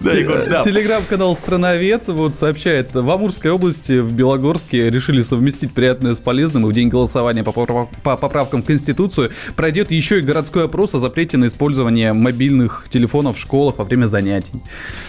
Да, 0.00 0.10
Егор, 0.12 0.46
да. 0.48 0.62
Телеграм-канал 0.62 1.34
«Страновед» 1.36 2.08
вот 2.08 2.36
сообщает, 2.36 2.94
в 2.94 3.10
Амурской 3.10 3.50
области, 3.50 3.98
в 3.98 4.12
Белогорске 4.12 4.90
решили 4.90 5.22
совместить 5.22 5.72
приятное 5.72 6.14
с 6.14 6.20
полезным, 6.20 6.66
и 6.66 6.70
в 6.70 6.72
день 6.72 6.88
голосования 6.88 7.44
по, 7.44 7.52
поправ- 7.52 7.88
по 8.02 8.16
поправкам 8.16 8.62
в 8.62 8.66
Конституцию 8.66 9.30
пройдет 9.54 9.90
еще 9.90 10.18
и 10.18 10.22
городской 10.22 10.64
опрос 10.64 10.94
о 10.94 10.98
запрете 10.98 11.36
на 11.36 11.46
использование 11.46 12.12
мобильных 12.12 12.86
телефонов 12.88 13.36
в 13.36 13.40
школах 13.40 13.78
во 13.78 13.84
время 13.84 14.06
занятий. 14.06 14.62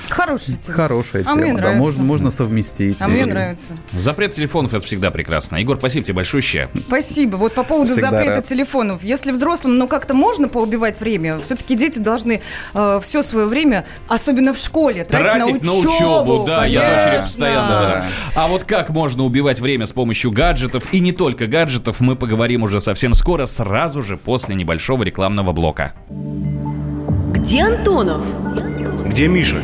Хорошая 0.10 0.56
тема. 0.58 0.76
Хорошая 0.78 1.22
А 1.24 1.26
тема, 1.26 1.36
мне 1.42 1.54
да, 1.54 1.58
нравится. 1.60 1.80
можно, 1.80 2.04
можно 2.04 2.32
совместить. 2.32 2.98
А 3.02 3.08
мне 3.08 3.26
нравится. 3.26 3.76
Запрет 3.94 4.32
телефонов 4.32 4.74
это 4.74 4.86
всегда 4.86 5.12
прекрасно. 5.12 5.58
Егор, 5.58 5.78
спасибо 5.78 6.06
тебе 6.06 6.16
большое. 6.16 6.70
Спасибо. 6.88 7.36
Вот 7.36 7.54
по 7.54 7.64
поводу 7.64 7.92
Всегда 7.92 8.12
запрета 8.12 8.36
рад. 8.36 8.46
телефонов. 8.46 9.04
Если 9.04 9.32
взрослым, 9.32 9.78
ну, 9.78 9.88
как-то 9.88 10.14
можно 10.14 10.48
поубивать 10.48 11.00
время, 11.00 11.40
все-таки 11.42 11.76
дети 11.76 12.00
должны 12.00 12.42
все 13.02 13.22
свое 13.22 13.48
время, 13.48 13.86
особенно 14.08 14.54
в 14.54 14.57
школе, 14.58 15.04
тратить, 15.04 15.44
Тратить 15.44 15.64
на 15.64 15.72
на 15.74 15.80
учебу. 15.80 15.94
учебу, 16.34 16.44
да, 16.46 16.66
я 16.66 16.82
дочери 16.82 17.22
постоянно 17.22 17.90
этом. 17.98 18.04
А 18.36 18.48
вот 18.48 18.64
как 18.64 18.90
можно 18.90 19.24
убивать 19.24 19.60
время 19.60 19.86
с 19.86 19.92
помощью 19.94 20.32
гаджетов 20.32 20.94
и 20.94 21.00
не 21.00 21.12
только 21.12 21.48
гаджетов, 21.48 22.00
мы 22.00 22.16
поговорим 22.16 22.64
уже 22.64 22.82
совсем 22.82 23.14
скоро, 23.14 23.46
сразу 23.46 24.02
же 24.02 24.18
после 24.18 24.56
небольшого 24.56 25.04
рекламного 25.04 25.52
блока. 25.52 25.94
Где 27.32 27.64
Антонов? 27.64 28.26
Где 29.08 29.28
Миша? 29.28 29.62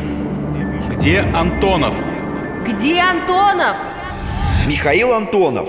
Где 0.90 1.20
Антонов? 1.20 1.94
Где 2.66 3.00
Антонов? 3.00 3.76
Михаил 4.66 5.12
Антонов. 5.12 5.68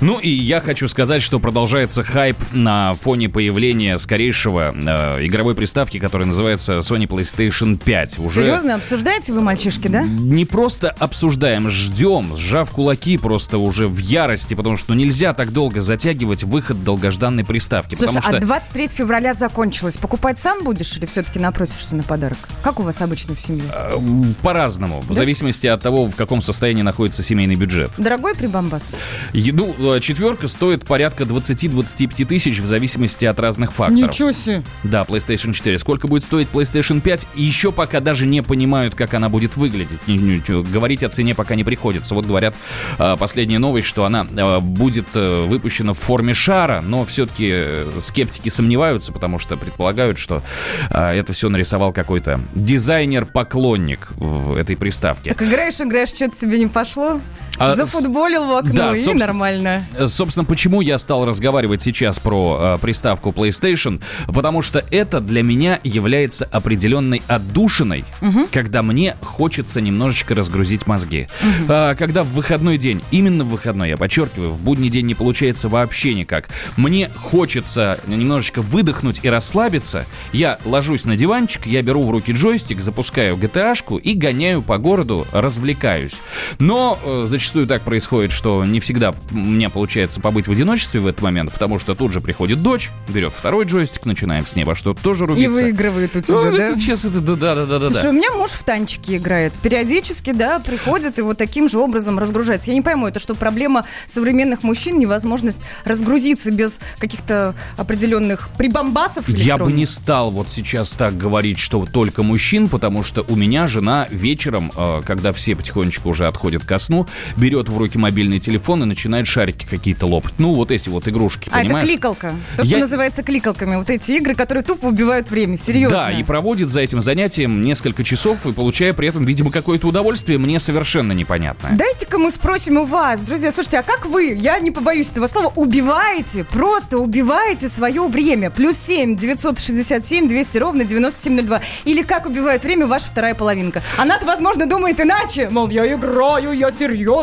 Ну 0.00 0.20
и 0.20 0.30
я 0.30 0.60
хочу 0.60 0.86
сказать, 0.86 1.22
что 1.22 1.40
продолжается 1.40 2.04
хайп 2.04 2.36
на 2.52 2.94
фоне 2.94 3.28
появления 3.28 3.98
скорейшего 3.98 4.72
э, 4.72 5.26
игровой 5.26 5.56
приставки, 5.56 5.98
которая 5.98 6.26
называется 6.26 6.78
Sony 6.78 7.08
PlayStation 7.08 7.76
5. 7.76 8.20
Уже 8.20 8.42
Серьезно, 8.42 8.76
обсуждаете 8.76 9.32
вы, 9.32 9.40
мальчишки, 9.40 9.88
да? 9.88 10.02
не 10.02 10.44
просто 10.44 10.90
обсуждаем, 10.90 11.68
ждем, 11.68 12.36
сжав 12.36 12.70
кулаки 12.70 13.18
просто 13.18 13.58
уже 13.58 13.88
в 13.88 13.98
ярости, 13.98 14.54
потому 14.54 14.76
что 14.76 14.92
ну, 14.92 15.00
нельзя 15.00 15.34
так 15.34 15.52
долго 15.52 15.80
затягивать 15.80 16.44
выход 16.44 16.84
долгожданной 16.84 17.44
приставки. 17.44 17.96
Слушай, 17.96 18.14
потому 18.14 18.22
что 18.22 18.36
а 18.36 18.40
23 18.40 18.88
февраля 18.88 19.34
закончилось. 19.34 19.96
Покупать 19.96 20.38
сам 20.38 20.62
будешь 20.62 20.96
или 20.96 21.06
все-таки 21.06 21.40
напросишься 21.40 21.96
на 21.96 22.04
подарок? 22.04 22.38
Как 22.62 22.78
у 22.78 22.84
вас 22.84 23.02
обычно 23.02 23.34
в 23.34 23.40
семье? 23.40 23.64
э, 23.72 23.96
по-разному, 24.42 25.02
в 25.08 25.12
зависимости 25.12 25.66
от 25.66 25.82
того, 25.82 26.06
в 26.06 26.14
каком 26.14 26.40
состоянии 26.40 26.82
находится 26.82 27.24
семейный 27.24 27.56
бюджет. 27.56 27.90
Дорогой 27.98 28.36
прибамбас? 28.36 28.96
Еду 29.32 29.74
четверка 30.00 30.48
стоит 30.48 30.84
порядка 30.84 31.24
20-25 31.24 32.24
тысяч 32.24 32.58
в 32.58 32.66
зависимости 32.66 33.24
от 33.24 33.38
разных 33.40 33.72
факторов. 33.72 34.00
себе. 34.32 34.62
Да, 34.84 35.02
PlayStation 35.02 35.52
4. 35.52 35.78
Сколько 35.78 36.08
будет 36.08 36.22
стоить 36.22 36.48
PlayStation 36.52 37.00
5? 37.00 37.28
Еще 37.34 37.72
пока 37.72 38.00
даже 38.00 38.26
не 38.26 38.42
понимают, 38.42 38.94
как 38.94 39.14
она 39.14 39.28
будет 39.28 39.56
выглядеть. 39.56 40.00
Говорить 40.48 41.02
о 41.02 41.08
цене 41.08 41.34
пока 41.34 41.54
не 41.54 41.64
приходится. 41.64 42.14
Вот 42.14 42.26
говорят, 42.26 42.54
э, 42.98 43.16
последняя 43.18 43.58
новость, 43.58 43.88
что 43.88 44.04
она 44.04 44.26
э, 44.30 44.60
будет 44.60 45.06
э, 45.14 45.44
выпущена 45.46 45.92
в 45.92 45.98
форме 45.98 46.34
шара, 46.34 46.80
но 46.80 47.04
все-таки 47.04 47.50
э, 47.52 47.98
скептики 47.98 48.48
сомневаются, 48.48 49.12
потому 49.12 49.38
что 49.38 49.56
предполагают, 49.56 50.18
что 50.18 50.42
э, 50.90 51.12
это 51.12 51.32
все 51.32 51.48
нарисовал 51.48 51.92
какой-то 51.92 52.40
дизайнер-поклонник 52.54 54.08
в 54.16 54.54
этой 54.56 54.76
приставке. 54.76 55.30
Так 55.30 55.42
играешь, 55.42 55.80
играешь, 55.80 56.10
что-то 56.10 56.36
тебе 56.36 56.58
не 56.58 56.66
пошло? 56.66 57.20
А, 57.58 57.74
Зафутболил 57.74 58.46
в 58.46 58.52
окно 58.56 58.72
да, 58.72 58.94
и 58.94 59.14
нормально. 59.14 59.84
Э, 59.96 60.06
Собственно, 60.06 60.44
почему 60.44 60.80
я 60.80 60.96
стал 60.98 61.24
разговаривать 61.24 61.82
сейчас 61.82 62.20
про 62.20 62.76
э, 62.76 62.78
приставку 62.80 63.30
PlayStation? 63.30 64.00
Потому 64.26 64.62
что 64.62 64.84
это 64.90 65.20
для 65.20 65.42
меня 65.42 65.80
является 65.82 66.44
определенной 66.46 67.22
отдушиной, 67.26 68.04
когда 68.52 68.82
мне 68.82 69.16
хочется 69.22 69.80
немножечко 69.80 70.34
разгрузить 70.34 70.86
мозги. 70.86 71.26
А, 71.68 71.94
когда 71.94 72.22
в 72.22 72.28
выходной 72.28 72.78
день, 72.78 73.02
именно 73.10 73.44
в 73.44 73.48
выходной, 73.48 73.88
я 73.88 73.96
подчеркиваю, 73.96 74.50
в 74.50 74.60
будний 74.60 74.88
день 74.88 75.06
не 75.06 75.14
получается 75.14 75.68
вообще 75.68 76.14
никак. 76.14 76.48
Мне 76.76 77.10
хочется 77.16 77.98
немножечко 78.06 78.62
выдохнуть 78.62 79.20
и 79.22 79.28
расслабиться. 79.28 80.06
Я 80.32 80.58
ложусь 80.64 81.04
на 81.04 81.16
диванчик, 81.16 81.66
я 81.66 81.82
беру 81.82 82.04
в 82.04 82.10
руки 82.10 82.32
джойстик, 82.32 82.80
запускаю 82.80 83.36
GTA-шку 83.36 83.98
и 83.98 84.14
гоняю 84.14 84.62
по 84.62 84.78
городу, 84.78 85.26
развлекаюсь. 85.32 86.20
Но 86.58 86.98
э, 87.04 87.24
зачастую 87.48 87.66
так 87.66 87.80
происходит, 87.80 88.30
что 88.30 88.62
не 88.66 88.78
всегда 88.78 89.14
у 89.30 89.34
меня 89.34 89.70
получается 89.70 90.20
побыть 90.20 90.48
в 90.48 90.52
одиночестве 90.52 91.00
в 91.00 91.06
этот 91.06 91.22
момент, 91.22 91.50
потому 91.50 91.78
что 91.78 91.94
тут 91.94 92.12
же 92.12 92.20
приходит 92.20 92.62
дочь, 92.62 92.90
берет 93.08 93.32
второй 93.32 93.64
джойстик, 93.64 94.04
начинаем 94.04 94.46
с 94.46 94.54
неба 94.54 94.74
что-то 94.74 95.02
тоже 95.02 95.24
И 95.24 95.28
рубиться. 95.28 95.50
выигрывает 95.50 96.14
у 96.14 96.18
Ну, 96.18 96.22
тебя, 96.22 96.50
да? 96.50 96.64
это, 96.68 96.78
честно, 96.80 97.08
это 97.08 97.20
да, 97.20 97.54
да, 97.54 97.64
да, 97.64 97.78
да, 97.78 97.88
Слушай, 97.88 98.02
да. 98.02 98.10
у 98.10 98.12
меня 98.12 98.30
муж 98.32 98.50
в 98.50 98.62
танчике 98.64 99.16
играет. 99.16 99.54
Периодически, 99.62 100.32
да, 100.32 100.58
приходит 100.58 101.18
и 101.18 101.22
вот 101.22 101.38
таким 101.38 101.70
же 101.70 101.78
образом 101.78 102.18
разгружается. 102.18 102.70
Я 102.70 102.74
не 102.74 102.82
пойму, 102.82 103.06
это 103.08 103.18
что, 103.18 103.34
проблема 103.34 103.86
современных 104.06 104.62
мужчин, 104.62 104.98
невозможность 104.98 105.62
разгрузиться 105.86 106.52
без 106.52 106.82
каких-то 106.98 107.54
определенных 107.78 108.50
прибамбасов 108.58 109.26
Я 109.26 109.56
бы 109.56 109.72
не 109.72 109.86
стал 109.86 110.30
вот 110.30 110.50
сейчас 110.50 110.92
так 110.92 111.16
говорить, 111.16 111.58
что 111.58 111.86
только 111.90 112.22
мужчин, 112.22 112.68
потому 112.68 113.02
что 113.02 113.24
у 113.26 113.36
меня 113.36 113.66
жена 113.66 114.06
вечером, 114.10 114.70
э, 114.76 115.00
когда 115.06 115.32
все 115.32 115.56
потихонечку 115.56 116.10
уже 116.10 116.26
отходят 116.26 116.62
ко 116.64 116.78
сну, 116.78 117.06
берет 117.38 117.68
в 117.68 117.78
руки 117.78 117.96
мобильный 117.98 118.40
телефон 118.40 118.82
и 118.82 118.86
начинает 118.86 119.26
шарики 119.26 119.66
какие-то 119.68 120.06
лопать. 120.06 120.34
Ну, 120.38 120.54
вот 120.54 120.70
эти 120.70 120.88
вот 120.88 121.08
игрушки, 121.08 121.48
А, 121.52 121.62
это 121.62 121.80
кликалка. 121.80 122.34
То, 122.56 122.64
что 122.64 122.74
Я- 122.74 122.78
называется 122.80 123.22
кликалками. 123.22 123.76
Вот 123.76 123.88
эти 123.90 124.12
игры, 124.12 124.34
которые 124.34 124.64
тупо 124.64 124.86
убивают 124.86 125.30
время. 125.30 125.56
Серьезно. 125.56 125.96
Да, 125.96 126.10
и 126.10 126.22
проводит 126.22 126.68
за 126.70 126.80
этим 126.80 127.00
занятием 127.00 127.62
несколько 127.62 128.04
часов 128.04 128.44
и 128.46 128.52
получая 128.52 128.92
при 128.92 129.08
этом, 129.08 129.24
видимо, 129.24 129.50
какое-то 129.50 129.88
удовольствие, 129.88 130.38
мне 130.38 130.58
совершенно 130.58 131.12
непонятное. 131.12 131.72
Дайте-ка 131.76 132.18
мы 132.18 132.30
спросим 132.30 132.78
у 132.78 132.84
вас, 132.84 133.20
друзья, 133.20 133.50
слушайте, 133.50 133.78
а 133.78 133.82
как 133.82 134.06
вы, 134.06 134.34
я 134.34 134.58
не 134.58 134.70
побоюсь 134.70 135.10
этого 135.10 135.26
слова, 135.26 135.52
убиваете, 135.54 136.44
просто 136.44 136.98
убиваете 136.98 137.68
свое 137.68 138.06
время? 138.06 138.50
Плюс 138.50 138.76
7 138.76 139.16
967 139.16 140.28
200 140.28 140.58
ровно 140.58 140.84
9702. 140.84 141.60
Или 141.84 142.02
как 142.02 142.26
убивает 142.26 142.64
время 142.64 142.86
ваша 142.86 143.06
вторая 143.06 143.34
половинка? 143.34 143.82
Она-то, 143.96 144.26
возможно, 144.26 144.66
думает 144.66 145.00
иначе. 145.00 145.48
Мол, 145.50 145.68
я 145.70 145.92
играю, 145.92 146.52
я 146.52 146.70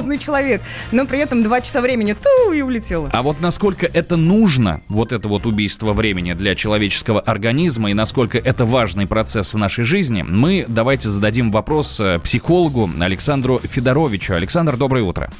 серьезный 0.06 0.18
человек. 0.18 0.62
Но 0.92 1.06
при 1.06 1.20
этом 1.20 1.44
два 1.44 1.62
часа 1.62 1.82
времени 1.82 2.14
ту 2.14 2.54
и 2.54 2.62
улетела. 2.62 3.10
А 3.12 3.22
вот 3.22 3.42
насколько 3.42 3.86
это 3.86 4.16
нужно, 4.16 4.82
вот 4.88 5.12
это 5.12 5.28
вот 5.28 5.46
убийство 5.46 5.94
времени 5.94 6.34
для 6.34 6.56
человеческого 6.56 7.20
организма, 7.20 7.92
и 7.92 7.94
насколько 7.94 8.38
это 8.38 8.66
важный 8.66 9.08
процесс 9.08 9.54
в 9.54 9.58
нашей 9.58 9.84
жизни, 9.84 10.22
мы 10.22 10.66
давайте 10.68 11.10
зададим 11.10 11.52
вопрос 11.52 12.00
э, 12.00 12.20
психологу 12.20 12.90
Александру 13.00 13.60
Федоровичу. 13.64 14.36
Александр, 14.36 14.78
доброе 14.78 15.04
утро. 15.04 15.32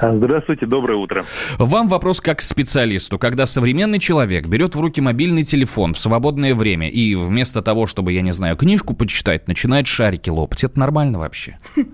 Здравствуйте, 0.00 0.66
доброе 0.66 0.96
утро. 0.96 1.24
Вам 1.58 1.88
вопрос 1.88 2.20
как 2.20 2.38
к 2.38 2.40
специалисту. 2.40 3.18
Когда 3.18 3.46
современный 3.46 3.98
человек 3.98 4.46
берет 4.46 4.74
в 4.74 4.80
руки 4.80 5.00
мобильный 5.00 5.42
телефон 5.42 5.92
в 5.94 5.98
свободное 5.98 6.54
время 6.54 6.88
и 6.88 7.14
вместо 7.14 7.62
того, 7.62 7.86
чтобы, 7.86 8.12
я 8.12 8.22
не 8.22 8.32
знаю, 8.32 8.56
книжку 8.56 8.94
почитать, 8.94 9.48
начинает 9.48 9.86
шарики 9.86 10.30
лопать, 10.30 10.64
это 10.64 10.78
нормально 10.78 11.18
вообще? 11.18 11.58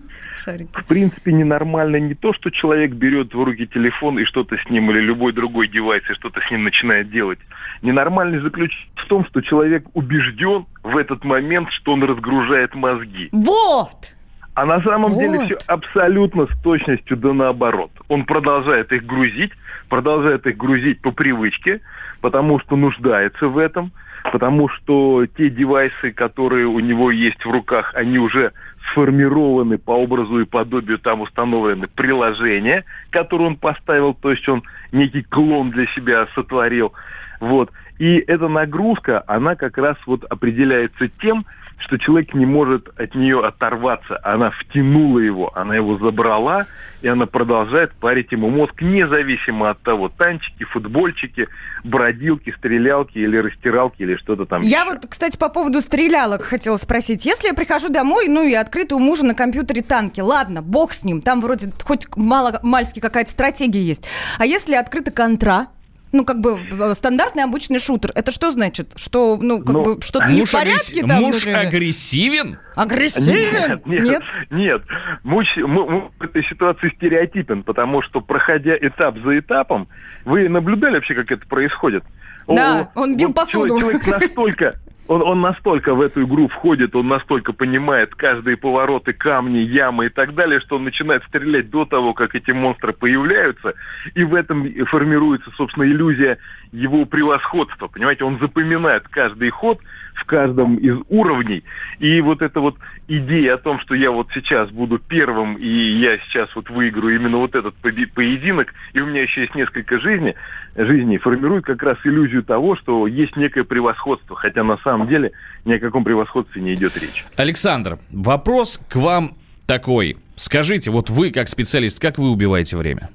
В 0.47 0.85
принципе, 0.89 1.33
ненормально 1.33 1.97
не 1.97 2.15
то, 2.15 2.33
что 2.33 2.51
человек 2.51 2.93
берет 2.93 3.33
в 3.33 3.43
руки 3.43 3.67
телефон 3.67 4.19
и 4.19 4.25
что-то 4.25 4.57
с 4.57 4.69
ним, 4.69 4.91
или 4.91 4.99
любой 4.99 5.33
другой 5.33 5.69
девайс, 5.69 6.03
и 6.11 6.15
что-то 6.15 6.41
с 6.41 6.51
ним 6.51 6.65
начинает 6.65 7.11
делать. 7.11 7.39
Ненормальность 7.83 8.43
заключается 8.43 8.85
в 8.97 9.07
том, 9.07 9.25
что 9.27 9.41
человек 9.41 9.87
убежден 9.95 10.67
в 10.83 10.97
этот 10.97 11.25
момент, 11.25 11.71
что 11.71 11.93
он 11.93 12.03
разгружает 12.03 12.75
мозги. 12.75 13.29
Вот! 13.31 14.15
А 14.55 14.67
на 14.67 14.81
самом 14.83 15.13
Вот. 15.13 15.21
деле 15.21 15.41
все 15.41 15.59
абсолютно 15.67 16.47
с 16.47 16.63
точностью 16.63 17.17
да 17.17 17.33
наоборот. 17.33 17.91
Он 18.09 18.25
продолжает 18.25 18.93
их 18.93 19.05
грузить, 19.05 19.53
продолжает 19.89 20.47
их 20.47 20.57
грузить 20.57 21.01
по 21.01 21.11
привычке, 21.11 21.81
потому 22.21 22.61
что 22.61 22.77
нуждается 22.77 23.49
в 23.49 23.59
этом, 23.59 23.91
потому 24.33 24.69
что 24.69 25.27
те 25.27 25.51
девайсы, 25.51 26.13
которые 26.13 26.67
у 26.67 26.79
него 26.79 27.11
есть 27.11 27.45
в 27.45 27.51
руках, 27.51 27.93
они 27.95 28.19
уже 28.19 28.53
сформированы 28.91 29.77
по 29.77 29.93
образу 29.93 30.41
и 30.41 30.45
подобию, 30.45 30.99
там 30.99 31.23
установлены 31.23 31.89
приложения, 31.89 32.85
которые 33.11 33.49
он 33.49 33.57
поставил, 33.57 34.15
то 34.15 34.31
есть 34.31 34.49
он 34.49 34.63
некий 34.93 35.23
клон 35.23 35.71
для 35.71 35.87
себя 35.87 36.29
сотворил. 36.35 36.93
Вот. 37.41 37.71
И 37.99 38.17
эта 38.27 38.49
нагрузка, 38.49 39.23
она 39.27 39.57
как 39.57 39.79
раз 39.79 39.97
вот 40.07 40.25
определяется 40.25 41.09
тем, 41.21 41.45
что 41.79 41.99
человек 41.99 42.35
не 42.35 42.47
может 42.47 42.89
от 42.99 43.15
нее 43.15 43.45
оторваться. 43.45 44.19
Она 44.23 44.51
втянула 44.51 45.19
его, 45.19 45.57
она 45.57 45.77
его 45.77 45.99
забрала, 45.99 46.67
и 47.03 47.09
она 47.09 47.27
продолжает 47.27 47.93
парить 47.95 48.33
ему 48.33 48.49
мозг, 48.49 48.81
независимо 48.81 49.71
от 49.71 49.81
того, 49.83 50.09
танчики, 50.09 50.65
футбольчики, 50.65 51.49
бродилки, 51.83 52.55
стрелялки 52.57 53.19
или 53.19 53.37
растиралки, 53.37 54.03
или 54.03 54.17
что-то 54.17 54.47
там 54.47 54.63
Я 54.63 54.83
еще. 54.83 54.93
вот, 54.93 55.07
кстати, 55.09 55.37
по 55.37 55.49
поводу 55.49 55.81
стрелялок 55.81 56.43
хотела 56.43 56.77
спросить. 56.77 57.27
Если 57.27 57.49
я 57.49 57.55
прихожу 57.55 57.91
домой, 57.91 58.29
ну 58.29 58.43
и 58.43 58.55
открыто 58.55 58.97
у 58.97 58.99
мужа 58.99 59.27
на 59.27 59.35
компьютере 59.35 59.83
танки, 59.83 60.21
ладно, 60.21 60.63
бог 60.63 60.93
с 60.93 61.05
ним, 61.05 61.21
там 61.21 61.41
вроде 61.41 61.71
хоть 61.83 62.07
мало 62.17 62.59
мальски 62.63 63.01
какая-то 63.01 63.31
стратегия 63.31 63.83
есть. 63.83 64.07
А 64.39 64.47
если 64.47 64.75
открыто 64.75 65.11
контра, 65.11 65.67
ну, 66.15 66.25
как 66.25 66.41
бы 66.41 66.59
э, 66.71 66.95
стандартный 66.95 67.43
обычный 67.43 67.79
шутер. 67.79 68.11
Это 68.15 68.31
что 68.31 68.51
значит? 68.51 68.93
Что, 68.97 69.37
ну, 69.41 69.59
как 69.59 69.69
Ну, 69.75 69.83
бы 69.97 70.01
что-то 70.01 70.27
не 70.29 70.37
в 70.37 70.39
Муж, 70.41 70.53
порядке 70.53 71.01
агресс- 71.01 71.09
там? 71.09 71.23
муж 71.23 71.35
внутри? 71.45 71.53
агрессивен? 71.53 72.59
Агрессивен? 72.77 73.81
Нет, 73.85 73.87
нет, 73.87 74.23
нет. 74.51 74.83
Муж, 75.25 75.47
м- 75.57 75.79
м- 75.79 76.11
в 76.19 76.23
этой 76.23 76.45
ситуации 76.45 76.93
стереотипен, 76.97 77.63
потому 77.65 78.03
что, 78.03 78.21
проходя 78.21 78.77
этап 78.77 79.19
за 79.19 79.39
этапом, 79.39 79.89
вы 80.25 80.49
наблюдали 80.49 80.95
вообще, 80.95 81.15
как 81.15 81.31
это 81.31 81.47
происходит? 81.47 82.05
Да, 82.47 82.91
он 82.95 83.17
бил 83.17 83.33
посуду. 83.33 83.79
Человек, 83.81 84.05
человек 84.05 84.21
настолько... 84.29 84.81
Он, 85.07 85.23
он 85.23 85.41
настолько 85.43 85.95
в 85.95 86.01
эту 86.01 86.25
игру 86.25 86.49
входит, 86.49 86.97
он 86.97 87.09
настолько 87.09 87.53
понимает 87.53 88.15
каждые 88.15 88.57
повороты, 88.57 89.13
камни, 89.13 89.59
ямы 89.59 90.07
и 90.07 90.09
так 90.09 90.35
далее, 90.35 90.61
что 90.61 90.77
он 90.77 90.85
начинает 90.85 91.23
стрелять 91.25 91.69
до 91.71 91.85
того, 91.85 92.15
как 92.15 92.35
эти 92.35 92.53
монстры 92.53 92.95
появляются, 92.95 93.75
и 94.15 94.25
в 94.25 94.35
этом 94.35 94.67
формируется, 94.87 95.51
собственно, 95.57 95.85
иллюзия 95.85 96.39
его 96.73 97.05
превосходства. 97.05 97.89
Понимаете, 97.89 98.25
он 98.25 98.39
запоминает 98.39 99.07
каждый 99.09 99.51
ход 99.51 99.79
в 100.15 100.25
каждом 100.25 100.77
из 100.77 100.97
уровней, 101.09 101.65
и 101.99 102.21
вот 102.21 102.41
эта 102.41 102.61
вот 102.61 102.77
идея 103.09 103.55
о 103.55 103.59
том, 103.59 103.81
что 103.81 103.95
я 103.95 104.11
вот 104.11 104.29
сейчас 104.33 104.71
буду 104.71 104.99
первым, 104.99 105.57
и 105.57 105.69
я 105.69 106.19
сейчас 106.19 106.55
вот 106.55 106.71
выиграю 106.71 107.17
именно 107.17 107.39
вот 107.39 107.55
этот 107.55 107.75
поединок, 107.75 108.73
и 108.93 109.01
у 109.01 109.07
меня 109.07 109.23
еще 109.23 109.43
есть 109.43 109.55
несколько 109.55 110.01
жизней, 110.01 110.35
жизней, 110.77 111.19
формирует 111.19 111.65
как 111.65 111.83
раз 111.83 111.99
иллюзию 112.05 112.43
того, 112.43 112.77
что 112.77 113.07
есть 113.07 113.37
некое 113.37 113.65
превосходство, 113.65 114.37
хотя 114.37 114.65
на 114.65 114.79
самом 114.79 115.09
деле 115.09 115.33
ни 115.65 115.75
о 115.75 115.79
каком 115.79 116.05
превосходстве 116.05 116.63
не 116.63 116.75
идет 116.75 116.97
речь. 116.97 117.25
Александр, 117.37 117.99
вопрос 118.11 118.81
к 118.89 118.97
вам 118.97 119.37
такой. 119.67 120.17
Скажите, 120.37 120.91
вот 120.91 121.11
вы 121.11 121.31
как 121.31 121.49
специалист, 121.49 122.01
как 122.01 122.19
вы 122.19 122.31
убиваете 122.31 122.77
время? 122.77 123.11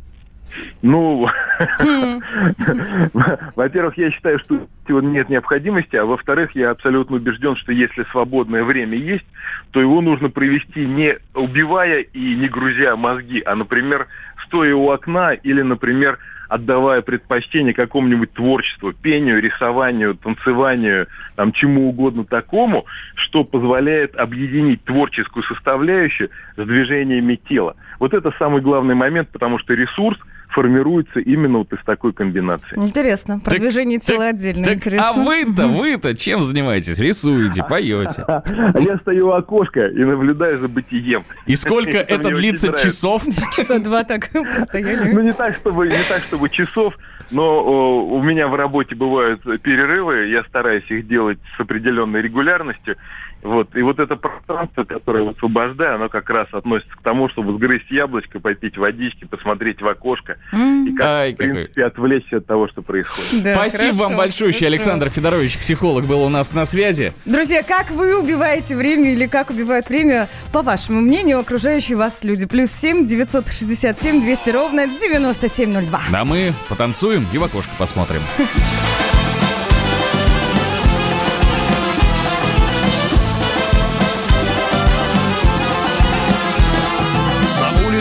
Ну, 0.81 1.27
во-первых, 3.55 3.97
я 3.97 4.11
считаю, 4.11 4.39
что 4.39 4.67
нет 4.87 5.29
необходимости, 5.29 5.95
а 5.95 6.05
во-вторых, 6.05 6.51
я 6.55 6.71
абсолютно 6.71 7.17
убежден, 7.17 7.55
что 7.57 7.71
если 7.73 8.03
свободное 8.11 8.63
время 8.63 8.97
есть, 8.97 9.25
то 9.71 9.81
его 9.81 10.01
нужно 10.01 10.29
провести 10.29 10.85
не 10.85 11.17
убивая 11.33 11.99
и 11.99 12.35
не 12.35 12.47
грузя 12.47 12.95
мозги, 12.95 13.41
а, 13.45 13.55
например, 13.55 14.07
стоя 14.45 14.73
у 14.73 14.89
окна 14.89 15.33
или, 15.33 15.61
например, 15.61 16.17
отдавая 16.47 17.01
предпочтение 17.01 17.73
какому-нибудь 17.73 18.33
творчеству, 18.33 18.91
пению, 18.91 19.41
рисованию, 19.41 20.15
танцеванию, 20.15 21.07
там, 21.35 21.51
чему 21.51 21.89
угодно 21.89 22.25
такому, 22.25 22.85
что 23.15 23.43
позволяет 23.43 24.15
объединить 24.15 24.83
творческую 24.83 25.43
составляющую 25.43 26.29
с 26.57 26.65
движениями 26.65 27.35
тела. 27.35 27.75
Вот 27.99 28.13
это 28.13 28.33
самый 28.39 28.61
главный 28.61 28.95
момент, 28.95 29.29
потому 29.29 29.59
что 29.59 29.75
ресурс 29.75 30.17
формируется 30.49 31.19
именно 31.19 31.59
вот 31.59 31.71
из 31.73 31.83
такой 31.85 32.13
комбинации. 32.13 32.75
Интересно. 32.75 33.39
Продвижение 33.39 33.99
тела 33.99 34.27
отдельно. 34.27 34.63
Так, 34.63 34.75
Интересно. 34.75 35.09
а 35.09 35.13
вы-то, 35.13 35.67
вы-то 35.67 36.15
чем 36.15 36.41
занимаетесь? 36.43 36.99
Рисуете, 36.99 37.63
поете. 37.67 38.23
А 38.27 38.43
я 38.79 38.97
стою 38.97 39.27
у 39.27 39.31
окошка 39.31 39.87
и 39.87 40.03
наблюдаю 40.03 40.59
за 40.59 40.67
бытием. 40.67 41.23
И 41.45 41.55
сколько 41.55 41.97
Это 41.97 42.29
длится 42.29 42.73
часов? 42.73 43.23
Часа 43.55 43.79
два 43.79 44.03
так 44.03 44.29
постояли. 44.55 45.11
Ну, 45.11 45.21
не 45.21 45.33
так, 45.33 45.55
чтобы, 45.55 45.87
не 45.87 46.03
так, 46.09 46.23
чтобы 46.27 46.49
часов, 46.49 46.95
но 47.31 47.43
о, 47.43 48.05
у 48.05 48.23
меня 48.23 48.47
в 48.47 48.55
работе 48.55 48.95
бывают 48.95 49.41
перерывы, 49.61 50.27
я 50.27 50.43
стараюсь 50.45 50.89
их 50.89 51.07
делать 51.07 51.37
с 51.55 51.59
определенной 51.59 52.21
регулярностью. 52.21 52.95
Вот. 53.41 53.75
И 53.75 53.81
вот 53.81 53.99
это 53.99 54.15
пространство, 54.15 54.83
которое 54.83 55.23
высвобождаю, 55.23 55.95
оно 55.95 56.09
как 56.09 56.29
раз 56.29 56.47
относится 56.51 56.93
к 56.95 57.01
тому, 57.01 57.29
чтобы 57.29 57.53
сгрызть 57.53 57.89
яблочко, 57.89 58.39
попить 58.39 58.77
водички, 58.77 59.25
посмотреть 59.25 59.81
в 59.81 59.87
окошко 59.87 60.37
и, 60.53 60.93
как, 60.95 61.05
Ай, 61.05 61.33
в 61.33 61.37
принципе, 61.37 61.85
отвлечься 61.85 62.37
от 62.37 62.45
того, 62.45 62.67
что 62.67 62.81
происходит. 62.81 63.43
Да, 63.43 63.53
Спасибо 63.55 63.93
хорошо, 63.93 64.03
вам 64.03 64.17
большое. 64.17 64.51
хорошо. 64.51 64.65
Александр 64.65 65.09
Федорович, 65.09 65.57
психолог, 65.57 66.05
был 66.05 66.23
у 66.23 66.29
нас 66.29 66.53
на 66.53 66.65
связи. 66.65 67.13
Друзья, 67.25 67.63
как 67.63 67.91
вы 67.91 68.19
убиваете 68.19 68.75
время 68.75 69.13
или 69.13 69.25
как 69.25 69.49
убивают 69.49 69.89
время, 69.89 70.27
по 70.51 70.61
вашему 70.61 70.99
мнению, 71.01 71.39
окружающие 71.39 71.97
вас 71.97 72.23
люди? 72.23 72.45
Плюс 72.45 72.71
семь 72.71 73.05
девятьсот 73.05 73.47
шестьдесят 73.47 73.97
семь 73.99 74.21
двести 74.21 74.49
ровно 74.49 74.87
девяносто 74.87 75.47
семь 75.47 75.71
ноль 75.71 75.85
два. 75.85 76.01
А 76.13 76.25
мы 76.25 76.51
потанцуем 76.67 77.25
и 77.31 77.37
в 77.37 77.43
окошко 77.43 77.71
посмотрим. 77.77 78.21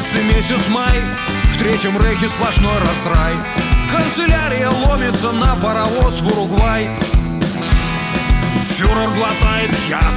Улице 0.09 0.23
месяц 0.23 0.69
май, 0.69 1.03
в 1.51 1.59
третьем 1.59 2.01
рейхе 2.01 2.29
сплошной 2.29 2.79
раздрай. 2.79 3.35
Канцелярия 3.91 4.71
ломится 4.71 5.33
на 5.33 5.55
паровоз 5.57 6.23
в 6.23 6.27
Уругвай. 6.29 6.89
Фюрер 8.71 9.11
глотает 9.11 9.71
яд, 9.87 10.15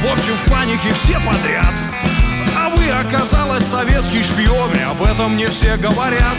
в 0.00 0.12
общем 0.12 0.34
в 0.34 0.50
панике 0.50 0.92
все 0.94 1.14
подряд. 1.14 1.74
А 2.56 2.68
вы, 2.68 2.88
оказалось, 2.90 3.66
советский 3.66 4.22
шпион, 4.22 4.74
и 4.74 4.82
об 4.82 5.02
этом 5.02 5.36
не 5.36 5.46
все 5.48 5.76
говорят. 5.76 6.36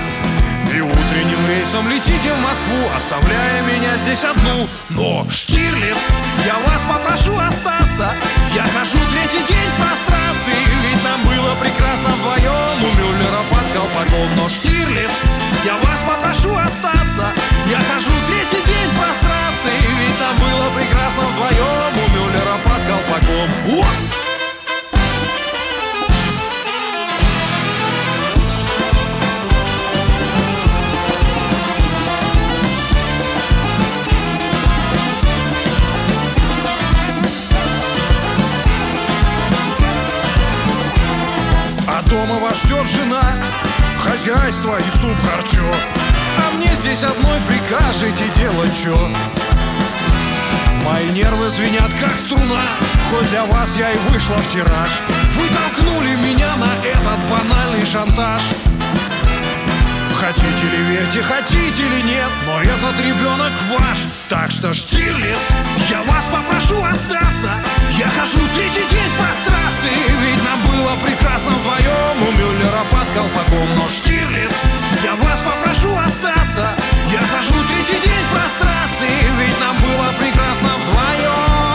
И 0.76 0.82
утренним 0.82 1.48
рейсом 1.48 1.88
летите 1.88 2.34
в 2.34 2.40
Москву, 2.42 2.90
оставляя 2.98 3.62
меня 3.62 3.96
здесь 3.98 4.24
одну. 4.24 4.68
Но, 4.90 5.24
Штирлиц, 5.30 6.10
я 6.48 6.58
вас 6.68 6.84
попрошу 6.84 7.38
остаться. 7.38 8.10
Я 8.56 8.64
хожу 8.64 8.98
третий 9.12 9.46
день 9.46 9.70
в 9.70 9.82
прострации, 9.82 10.58
ведь 10.82 11.04
нам 11.04 11.22
было 11.22 11.54
прекрасно 11.56 12.10
вдвоем 12.10 12.84
у 12.84 12.98
Мюллера 12.98 13.44
под 13.52 13.66
колпаком. 13.72 14.36
Но, 14.36 14.50
Штирлиц, 14.50 15.22
я 15.64 15.76
вас 15.78 16.02
попрошу 16.02 16.58
остаться. 16.58 17.28
Я 17.70 17.80
хожу 17.94 18.12
третий 18.26 18.66
день 18.66 18.90
в 18.94 19.00
прострации, 19.00 19.78
ведь 19.78 20.20
нам 20.20 20.36
было 20.38 20.72
прекрасно 20.72 21.22
вдвоем 21.22 21.94
у 22.04 22.10
Мюллера 22.18 22.58
под 22.64 22.82
колпаком. 22.90 23.50
Вот! 23.68 24.23
Дома 42.14 42.36
вас 42.36 42.62
ждет 42.64 42.86
жена, 42.86 43.24
хозяйство 43.98 44.78
и 44.78 44.90
суп 44.90 45.16
харчо. 45.26 45.66
А 46.38 46.56
мне 46.56 46.72
здесь 46.76 47.04
одной 47.04 47.40
прикажете 47.48 48.26
делать 48.36 48.72
чё? 48.78 48.96
Мои 50.86 51.10
нервы 51.10 51.50
звенят 51.50 51.90
как 52.00 52.16
струна, 52.20 52.62
хоть 53.10 53.28
для 53.32 53.46
вас 53.46 53.76
я 53.78 53.92
и 53.92 53.98
вышла 54.10 54.36
в 54.36 54.48
тираж. 54.48 55.02
Вы 55.36 55.48
толкнули 55.48 56.16
меня 56.16 56.56
на 56.58 56.72
этот 56.86 57.20
банальный 57.32 57.84
шантаж. 57.84 58.44
Хотите 60.26 60.66
ли 60.72 60.78
верьте, 60.84 61.22
хотите 61.22 61.84
ли 61.84 62.02
нет, 62.02 62.32
но 62.46 62.62
этот 62.62 62.98
ребенок 63.06 63.52
ваш. 63.78 64.08
Так 64.30 64.52
что, 64.52 64.74
Штирлиц, 64.74 65.50
я 65.90 66.02
вас 66.04 66.28
попрошу 66.28 66.82
остаться. 66.82 67.52
Я 67.92 68.08
хожу 68.08 68.40
третий 68.56 68.88
день 68.90 69.10
в 69.10 69.18
прострации, 69.18 69.92
ведь 70.22 70.42
нам 70.46 70.62
было 70.62 70.96
прекрасно 71.06 71.52
вдвоем 71.52 72.24
у 72.26 72.32
Мюллера 72.40 72.86
под 72.90 73.06
колпаком. 73.14 73.68
Но, 73.76 73.90
Штирлиц, 73.90 74.64
я 75.04 75.16
вас 75.16 75.42
попрошу 75.42 75.94
остаться. 75.98 76.74
Я 77.12 77.20
хожу 77.20 77.56
третий 77.68 78.02
день 78.02 78.24
в 78.32 78.34
прострации, 78.34 79.28
ведь 79.38 79.60
нам 79.60 79.76
было 79.80 80.14
прекрасно 80.22 80.70
вдвоем. 80.86 81.73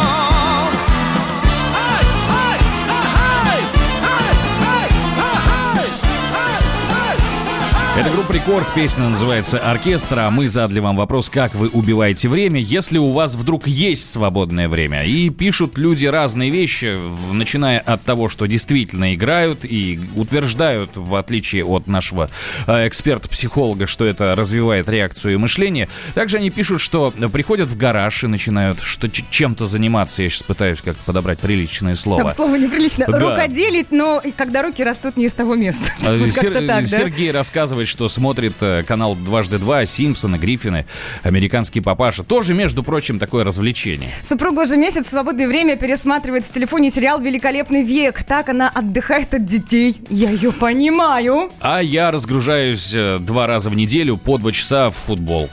Это 7.99 8.11
группа 8.11 8.31
Рекорд, 8.31 8.73
песня 8.75 9.09
называется 9.09 9.59
«Оркестр», 9.59 10.21
а 10.21 10.31
мы 10.31 10.47
задали 10.47 10.79
вам 10.79 10.95
вопрос, 10.95 11.29
как 11.29 11.57
вы 11.57 11.67
убиваете 11.67 12.29
время, 12.29 12.61
если 12.61 12.97
у 12.97 13.11
вас 13.11 13.35
вдруг 13.35 13.67
есть 13.67 14.09
свободное 14.09 14.69
время. 14.69 15.03
И 15.03 15.31
пишут 15.31 15.77
люди 15.77 16.07
разные 16.07 16.51
вещи, 16.51 16.97
начиная 17.33 17.81
от 17.81 18.05
того, 18.05 18.29
что 18.29 18.47
действительно 18.47 19.17
играют 19.17 19.65
и 19.65 19.99
утверждают, 20.15 20.93
в 20.95 21.13
отличие 21.17 21.65
от 21.65 21.89
нашего 21.89 22.31
э, 22.69 22.87
эксперта-психолога, 22.87 23.89
что 23.89 24.05
это 24.05 24.37
развивает 24.37 24.89
реакцию 24.89 25.35
и 25.35 25.37
мышление. 25.37 25.89
Также 26.15 26.37
они 26.37 26.51
пишут, 26.51 26.81
что 26.81 27.11
приходят 27.33 27.69
в 27.69 27.77
гараж 27.77 28.23
и 28.23 28.29
начинают 28.29 28.81
что, 28.81 29.09
чем-то 29.09 29.67
заниматься. 29.67 30.23
Я 30.23 30.29
сейчас 30.29 30.45
пытаюсь 30.45 30.81
как 30.83 30.97
подобрать 30.99 31.41
приличное 31.41 31.97
слово. 31.97 32.23
Там 32.23 32.31
слово 32.31 32.55
неприлично. 32.55 33.07
Да. 33.09 33.19
Рукоделить, 33.19 33.91
но 33.91 34.23
когда 34.37 34.63
руки 34.63 34.85
растут 34.85 35.17
не 35.17 35.25
из 35.25 35.33
того 35.33 35.57
места. 35.57 35.91
А, 36.07 36.17
Сер- 36.31 36.65
так, 36.65 36.65
да? 36.65 36.87
Сергей 36.87 37.33
рассказывает, 37.33 37.88
что 37.89 38.09
смотрит 38.09 38.55
э, 38.61 38.83
канал 38.87 39.15
«Дважды 39.15 39.59
два», 39.59 39.85
Симпсона, 39.85 40.39
Гриффины, 40.39 40.87
«Американский 41.23 41.81
папаша». 41.81 42.23
Тоже, 42.23 42.55
между 42.55 42.83
прочим, 42.83 43.19
такое 43.19 43.45
развлечение. 43.45 44.11
Супруга 44.23 44.61
уже 44.61 44.77
месяц 44.77 45.07
в 45.07 45.11
свободное 45.11 45.49
время 45.49 45.77
пересматривает 45.77 46.45
в 46.45 46.51
телефоне 46.51 46.91
сериал 46.91 47.21
«Великолепный 47.21 47.83
век». 47.83 48.23
Так 48.25 48.49
она 48.49 48.69
отдыхает 48.69 49.35
от 49.35 49.45
детей. 49.45 49.97
Я 50.09 50.31
ее 50.31 50.53
понимаю. 50.53 51.51
А 51.61 51.83
я 51.83 52.11
разгружаюсь 52.11 52.93
э, 52.95 53.19
два 53.21 53.47
раза 53.47 53.71
в 53.71 53.75
неделю 53.75 54.17
по 54.17 54.39
два 54.39 54.53
часа 54.53 54.91
в 54.91 54.97
футбол. 54.97 55.49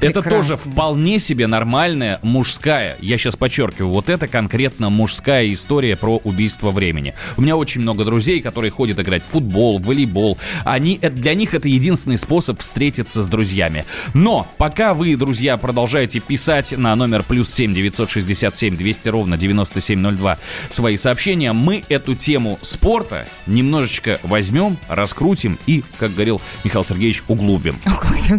Это 0.00 0.22
Прекрасно. 0.22 0.30
тоже 0.30 0.56
вполне 0.56 1.18
себе 1.18 1.46
нормальная 1.46 2.20
мужская, 2.22 2.96
я 3.00 3.18
сейчас 3.18 3.36
подчеркиваю, 3.36 3.90
вот 3.90 4.08
это 4.08 4.28
конкретно 4.28 4.90
мужская 4.90 5.52
история 5.52 5.96
про 5.96 6.18
убийство 6.18 6.70
времени. 6.70 7.14
У 7.36 7.42
меня 7.42 7.56
очень 7.56 7.80
много 7.80 8.04
друзей, 8.04 8.40
которые 8.40 8.70
ходят 8.70 9.00
играть 9.00 9.22
в 9.22 9.26
футбол, 9.26 9.78
в 9.78 9.86
волейбол. 9.86 10.38
Они, 10.64 10.98
э, 11.00 11.10
для 11.10 11.34
них 11.34 11.54
это 11.54 11.68
единственный 11.68 12.18
способ 12.18 12.60
встретиться 12.60 13.22
с 13.22 13.28
друзьями. 13.28 13.84
Но 14.14 14.46
пока 14.58 14.94
вы, 14.94 15.16
друзья, 15.16 15.56
продолжаете 15.56 16.20
писать 16.20 16.72
на 16.76 16.94
номер 16.94 17.22
плюс 17.22 17.52
7 17.52 17.72
967 17.72 18.76
200 18.76 19.08
ровно 19.08 19.36
9702 19.36 20.38
свои 20.68 20.96
сообщения, 20.96 21.52
мы 21.52 21.84
эту 21.88 22.14
тему 22.14 22.58
спорта 22.62 23.26
немножечко 23.46 24.20
возьмем, 24.22 24.76
раскрутим 24.88 25.58
и, 25.66 25.82
как 25.98 26.12
говорил 26.12 26.40
Михаил 26.64 26.84
Сергеевич, 26.84 27.22
углубим. 27.28 27.76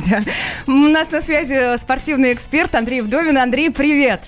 Да. 0.08 0.24
У 0.68 0.72
нас 0.72 1.12
на 1.12 1.22
связи 1.22 1.47
спортивный 1.78 2.34
эксперт 2.34 2.76
Андрей 2.76 3.02
Вдовин. 3.02 3.38
Андрей, 3.38 3.72
привет. 3.72 4.22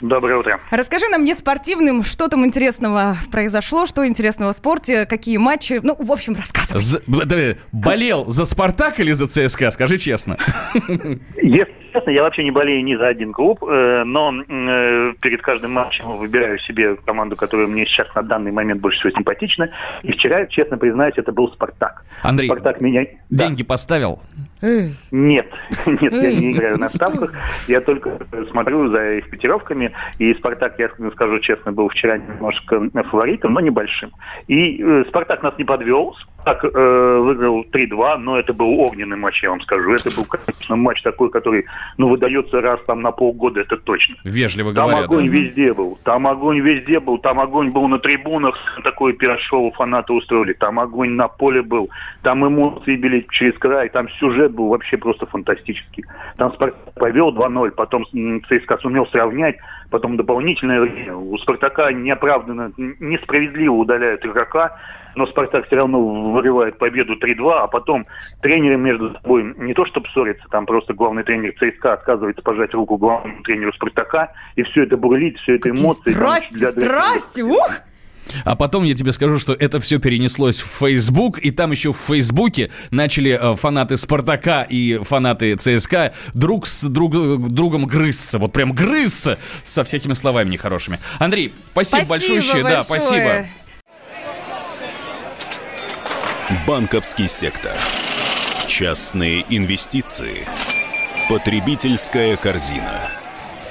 Доброе 0.00 0.38
утро. 0.38 0.60
Расскажи 0.70 1.06
нам 1.08 1.24
не 1.24 1.34
спортивным, 1.34 2.04
что 2.04 2.28
там 2.28 2.44
интересного 2.46 3.16
произошло, 3.32 3.84
что 3.84 4.06
интересного 4.06 4.52
в 4.52 4.54
спорте, 4.54 5.06
какие 5.06 5.38
матчи. 5.38 5.80
Ну, 5.82 5.96
в 5.98 6.12
общем, 6.12 6.34
рассказывай. 6.36 6.78
З- 6.80 7.02
б- 7.06 7.24
да, 7.24 7.36
болел 7.72 8.26
за 8.26 8.44
Спартак 8.44 9.00
или 9.00 9.10
за 9.10 9.26
ЦСКА? 9.26 9.70
Скажи 9.70 9.98
честно. 9.98 10.36
Если 11.36 11.74
честно, 11.92 12.10
я 12.10 12.22
вообще 12.22 12.44
не 12.44 12.52
болею 12.52 12.84
ни 12.84 12.94
за 12.94 13.08
один 13.08 13.32
клуб, 13.32 13.64
э, 13.64 14.02
но 14.04 14.32
э, 14.32 15.14
перед 15.20 15.42
каждым 15.42 15.72
матчем 15.72 16.16
выбираю 16.16 16.60
себе 16.60 16.94
команду, 16.94 17.34
которая 17.34 17.66
мне 17.66 17.84
сейчас 17.84 18.06
на 18.14 18.22
данный 18.22 18.52
момент 18.52 18.80
больше 18.80 19.00
всего 19.00 19.10
симпатична. 19.10 19.70
И 20.04 20.12
вчера, 20.12 20.46
честно 20.46 20.78
признаюсь, 20.78 21.14
это 21.16 21.32
был 21.32 21.48
«Спартак». 21.50 22.04
Андрей, 22.22 22.46
«Спартак» 22.46 22.80
меня... 22.80 23.04
деньги 23.30 23.64
поставил? 23.64 24.20
Нет, 24.60 25.46
нет, 25.86 26.12
я 26.12 26.32
не 26.32 26.52
играю 26.52 26.78
на 26.78 26.88
ставках. 26.88 27.32
Я 27.66 27.80
только 27.80 28.18
смотрю 28.50 28.88
за 28.88 29.18
их 29.18 29.30
котировками. 29.30 29.92
И 30.18 30.34
«Спартак», 30.34 30.78
я 30.78 30.90
скажу 31.12 31.38
честно, 31.40 31.72
был 31.72 31.88
вчера 31.88 32.18
немножко 32.18 32.88
фаворитом, 33.10 33.52
но 33.54 33.60
небольшим. 33.60 34.10
И 34.46 34.82
э, 34.82 35.04
«Спартак» 35.08 35.42
нас 35.42 35.54
не 35.58 35.64
подвел. 35.64 36.16
«Спартак» 36.40 36.64
э, 36.64 37.18
выиграл 37.18 37.64
3-2, 37.72 38.16
но 38.18 38.38
это 38.38 38.52
был 38.52 38.80
огненный 38.80 39.16
матч, 39.16 39.42
я 39.42 39.50
вам 39.50 39.60
скажу. 39.60 39.92
Это 39.92 40.10
был, 40.14 40.24
конечно, 40.24 40.76
матч 40.76 41.02
такой, 41.02 41.30
который, 41.30 41.66
ну, 41.96 42.08
выдается 42.08 42.60
раз 42.60 42.80
там 42.86 43.02
на 43.02 43.12
полгода, 43.12 43.60
это 43.60 43.76
точно. 43.76 44.16
Вежливо 44.24 44.72
Там 44.72 44.88
говоря, 44.88 45.04
огонь 45.04 45.26
да. 45.26 45.32
везде 45.32 45.72
был. 45.72 45.98
Там 46.04 46.26
огонь 46.26 46.60
везде 46.60 47.00
был. 47.00 47.18
Там 47.18 47.40
огонь 47.40 47.70
был 47.70 47.88
на 47.88 47.98
трибунах. 47.98 48.56
Такое 48.82 49.12
пиар-шоу 49.12 49.72
фанаты 49.72 50.12
устроили. 50.12 50.52
Там 50.52 50.78
огонь 50.80 51.10
на 51.10 51.28
поле 51.28 51.62
был. 51.62 51.90
Там 52.22 52.46
эмоции 52.46 52.96
били 52.96 53.26
через 53.30 53.54
край. 53.58 53.88
Там 53.88 54.08
сюжет 54.20 54.47
был 54.48 54.68
вообще 54.68 54.96
просто 54.96 55.26
фантастический. 55.26 56.04
Там 56.36 56.52
Спартак 56.52 56.94
повел 56.94 57.34
2-0. 57.34 57.70
Потом 57.72 58.04
ЦСКА 58.48 58.78
сумел 58.78 59.06
сравнять. 59.06 59.56
Потом 59.90 60.16
дополнительное 60.16 60.80
время. 60.80 61.16
У 61.16 61.36
Спартака 61.38 61.92
неоправданно, 61.92 62.72
несправедливо 62.76 63.72
удаляют 63.74 64.24
игрока. 64.24 64.76
Но 65.14 65.26
Спартак 65.26 65.66
все 65.66 65.76
равно 65.76 66.30
вырывает 66.32 66.78
победу 66.78 67.14
3-2, 67.16 67.52
а 67.52 67.66
потом 67.66 68.06
тренеры 68.40 68.76
между 68.76 69.12
собой 69.14 69.52
не 69.58 69.74
то 69.74 69.84
чтобы 69.84 70.06
ссорятся, 70.10 70.46
там 70.50 70.64
просто 70.64 70.94
главный 70.94 71.24
тренер 71.24 71.54
ЦСКА 71.58 71.94
отказывается 71.94 72.42
пожать 72.42 72.72
руку 72.72 72.98
главному 72.98 73.42
тренеру 73.42 73.72
Спартака, 73.72 74.32
и 74.54 74.62
все 74.62 74.84
это 74.84 74.96
бурлит, 74.96 75.36
все 75.38 75.56
это 75.56 75.70
эмоции. 75.70 76.12
там, 76.12 76.20
Страсти, 76.22 76.58
для- 76.58 76.68
страсти, 76.70 77.40
ух! 77.40 77.68
А 78.44 78.56
потом 78.56 78.84
я 78.84 78.94
тебе 78.94 79.12
скажу, 79.12 79.38
что 79.38 79.52
это 79.52 79.80
все 79.80 79.98
перенеслось 79.98 80.60
в 80.60 80.66
Facebook, 80.66 81.38
и 81.38 81.50
там 81.50 81.70
еще 81.70 81.92
в 81.92 81.96
Фейсбуке 81.96 82.70
начали 82.90 83.38
э, 83.40 83.56
фанаты 83.56 83.96
Спартака 83.96 84.62
и 84.62 84.98
фанаты 85.02 85.56
ЦСКА 85.56 86.12
друг 86.34 86.66
с 86.66 86.84
друг, 86.84 87.12
другом 87.50 87.86
грызться. 87.86 88.38
Вот 88.38 88.52
прям 88.52 88.72
грызться 88.72 89.38
со 89.62 89.84
всякими 89.84 90.12
словами 90.12 90.50
нехорошими. 90.50 91.00
Андрей, 91.18 91.52
спасибо, 91.72 92.08
большое. 92.08 92.62
Да, 92.62 92.82
спасибо. 92.82 93.46
Банковский 96.66 97.28
сектор. 97.28 97.72
Частные 98.66 99.44
инвестиции. 99.48 100.46
Потребительская 101.28 102.36
корзина. 102.36 103.06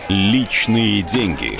Личные 0.09 1.01
деньги. 1.01 1.59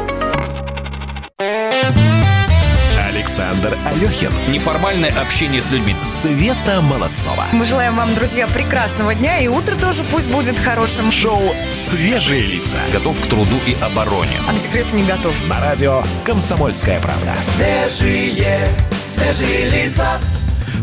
Александр 3.31 3.77
Алехин. 3.85 4.29
Неформальное 4.49 5.09
общение 5.21 5.61
с 5.61 5.71
людьми. 5.71 5.95
Света 6.03 6.81
Молодцова. 6.81 7.45
Мы 7.53 7.63
желаем 7.63 7.95
вам, 7.95 8.13
друзья, 8.13 8.45
прекрасного 8.45 9.15
дня, 9.15 9.39
и 9.39 9.47
утро 9.47 9.77
тоже 9.77 10.03
пусть 10.03 10.29
будет 10.29 10.59
хорошим. 10.59 11.13
Шоу 11.13 11.39
«Свежие 11.71 12.41
лица». 12.41 12.79
Готов 12.91 13.17
к 13.21 13.27
труду 13.27 13.55
и 13.65 13.77
обороне. 13.81 14.37
А 14.49 14.51
к 14.51 14.59
декрету 14.59 14.97
не 14.97 15.03
готов. 15.03 15.33
На 15.47 15.61
радио 15.61 16.03
«Комсомольская 16.25 16.99
правда». 16.99 17.33
Свежие, 17.55 18.67
свежие 19.07 19.69
лица. 19.69 20.19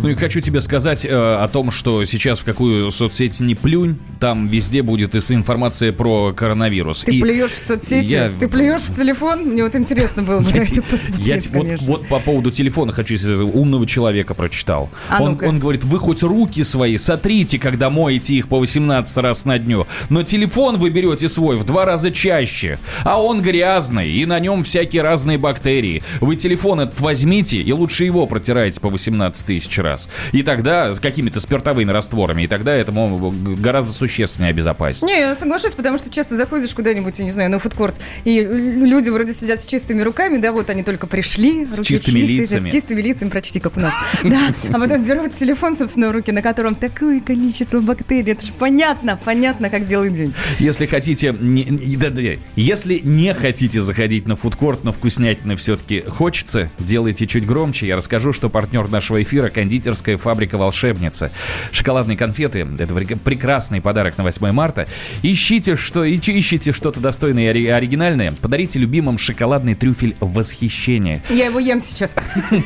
Ну 0.03 0.09
и 0.09 0.15
хочу 0.15 0.41
тебе 0.41 0.61
сказать 0.61 1.05
э, 1.05 1.09
о 1.11 1.49
том, 1.49 1.71
что 1.71 2.05
сейчас 2.05 2.39
в 2.41 2.45
какую 2.45 2.91
соцсеть 2.91 3.41
не 3.41 3.55
плюнь, 3.55 3.97
там 4.21 4.47
везде 4.49 4.83
будет 4.83 5.15
информация 5.15 5.93
про 5.93 6.33
коронавирус. 6.33 7.03
Ты 7.03 7.17
И 7.17 7.21
плюешь 7.21 7.51
в 7.53 7.61
соцсети, 7.63 8.13
я- 8.13 8.31
ты 8.39 8.49
плюешь 8.49 8.83
в 8.83 8.95
телефон. 8.95 9.41
Мне 9.45 9.65
вот 9.65 9.75
интересно 9.75 10.23
было 10.23 10.41
бы 10.41 10.51
это 10.51 10.71
Я 10.75 10.83
посмотреть, 10.83 11.81
те- 11.81 11.87
вот, 11.87 12.07
по 12.09 12.19
поводу 12.21 12.51
телефона 12.51 12.93
хочу 12.93 13.17
умного 13.53 13.87
человека 13.87 14.35
прочитал. 14.35 14.89
А 15.09 15.23
он, 15.23 15.39
он 15.43 15.59
говорит, 15.59 15.85
вы 15.85 15.99
хоть 15.99 16.23
руки 16.23 16.63
свои 16.63 16.97
сотрите, 16.97 17.59
когда 17.59 17.91
моете 17.91 18.35
их 18.35 18.49
по 18.49 18.59
18 18.59 19.17
раз 19.19 19.45
на 19.45 19.59
дню, 19.59 19.87
но 20.11 20.23
телефон 20.23 20.77
вы 20.77 20.91
берете 20.91 21.29
свой 21.29 21.57
в 21.57 21.65
два 21.65 21.85
раза 21.85 22.11
чаще, 22.11 22.79
а 23.05 23.21
он 23.21 23.41
грязный, 23.41 24.11
и 24.13 24.27
на 24.27 24.39
нем 24.39 24.63
всякие 24.65 25.03
разные 25.03 25.39
бактерии. 25.39 26.03
Вы 26.21 26.37
телефон 26.37 26.81
этот 26.81 27.01
возьмите 27.01 27.61
и 27.61 27.73
лучше 27.73 28.05
его 28.05 28.27
протирайте 28.27 28.81
по 28.81 28.89
18 28.89 29.45
тысяч 29.47 29.79
раз. 29.79 29.88
И 30.33 30.43
тогда 30.43 30.93
с 30.95 31.01
какими-то 31.01 31.41
спиртовыми 31.41 31.91
растворами, 31.91 32.43
и 32.43 32.47
тогда 32.47 32.75
это 32.75 32.93
мол, 32.93 33.33
гораздо 33.33 33.93
существеннее 33.93 34.51
обезопасить. 34.51 35.03
Не, 35.03 35.19
я 35.21 35.35
соглашусь, 35.35 35.75
потому 35.75 35.99
что 35.99 36.11
часто 36.11 36.35
заходишь 36.37 36.75
куда-нибудь, 36.75 37.19
я 37.19 37.25
не 37.25 37.31
знаю, 37.31 37.51
на 37.51 37.59
фудкорт, 37.59 37.97
и 38.25 38.41
люди 38.41 39.09
вроде 39.11 39.33
сидят 39.33 39.61
с 39.61 39.67
чистыми 39.67 40.03
руками, 40.03 40.39
да, 40.39 40.53
вот 40.53 40.71
они 40.71 40.83
только 40.83 41.07
пришли. 41.07 41.67
С 41.67 41.83
чистыми 41.83 42.21
чистые, 42.21 42.39
лицами. 42.39 42.69
С 42.69 42.73
чистыми 42.73 43.03
лицами, 43.03 43.29
прочти, 43.31 43.61
как 43.61 43.77
у 43.77 43.81
нас. 43.81 43.95
Да, 44.29 44.53
а 44.73 44.79
потом 44.79 45.05
берут 45.05 45.35
телефон, 45.35 45.77
собственно, 45.77 46.09
в 46.09 46.13
руки, 46.13 46.33
на 46.33 46.43
котором 46.43 46.75
такое 46.75 47.21
количество 47.21 47.81
бактерий. 47.81 48.33
Это 48.33 48.45
же 48.45 48.53
понятно, 48.53 49.19
понятно, 49.23 49.71
как 49.71 49.87
белый 49.87 50.11
день. 50.11 50.35
Если 50.59 50.87
хотите, 50.87 51.35
не, 51.39 51.65
не- 51.65 51.97
да, 51.97 52.11
да, 52.11 52.21
если 52.57 53.01
не 53.03 53.33
хотите 53.33 53.81
заходить 53.81 54.27
на 54.27 54.37
фудкорт, 54.37 54.85
но 54.85 54.93
вкуснятины 54.93 55.57
все-таки 55.57 56.01
хочется, 56.01 56.71
делайте 56.79 57.27
чуть 57.27 57.47
громче. 57.47 57.87
Я 57.87 57.97
расскажу, 57.97 58.33
что 58.33 58.49
партнер 58.49 58.89
нашего 58.89 59.23
эфира 59.23 59.49
кондитер 59.49 59.78
кондитерская 59.79 60.17
фабрика 60.19 60.59
«Волшебница». 60.59 61.31
Шоколадные 61.71 62.17
конфеты– 62.17 62.67
это 62.79 62.95
прек- 62.95 63.19
прекрасный 63.19 63.81
подарок 63.81 64.19
на 64.19 64.25
8 64.25 64.51
марта. 64.51 64.89
Ищите, 65.23 65.77
что, 65.77 66.05
ищ- 66.05 66.37
ищите 66.37 66.73
что-то 66.73 66.99
достойное 66.99 67.45
и 67.45 67.47
ори- 67.47 67.67
оригинальное. 67.69 68.33
Подарите 68.33 68.81
любимым 68.81 69.19
шоколадный 69.19 69.75
трюфель 69.77 70.17
«Восхищение». 70.21 71.23
Я 71.31 71.47
его 71.47 71.61
ем 71.61 71.81
сейчас. 71.81 72.17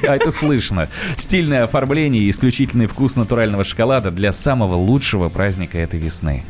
А 0.08 0.16
это 0.16 0.30
слышно. 0.30 0.88
Стильное 1.16 1.64
оформление 1.64 2.22
и 2.22 2.30
исключительный 2.30 2.86
вкус 2.86 3.16
натурального 3.16 3.62
шоколада 3.64 4.10
для 4.10 4.32
самого 4.32 4.74
лучшего 4.76 5.28
праздника 5.28 5.78
этой 5.78 6.00
весны. 6.00 6.44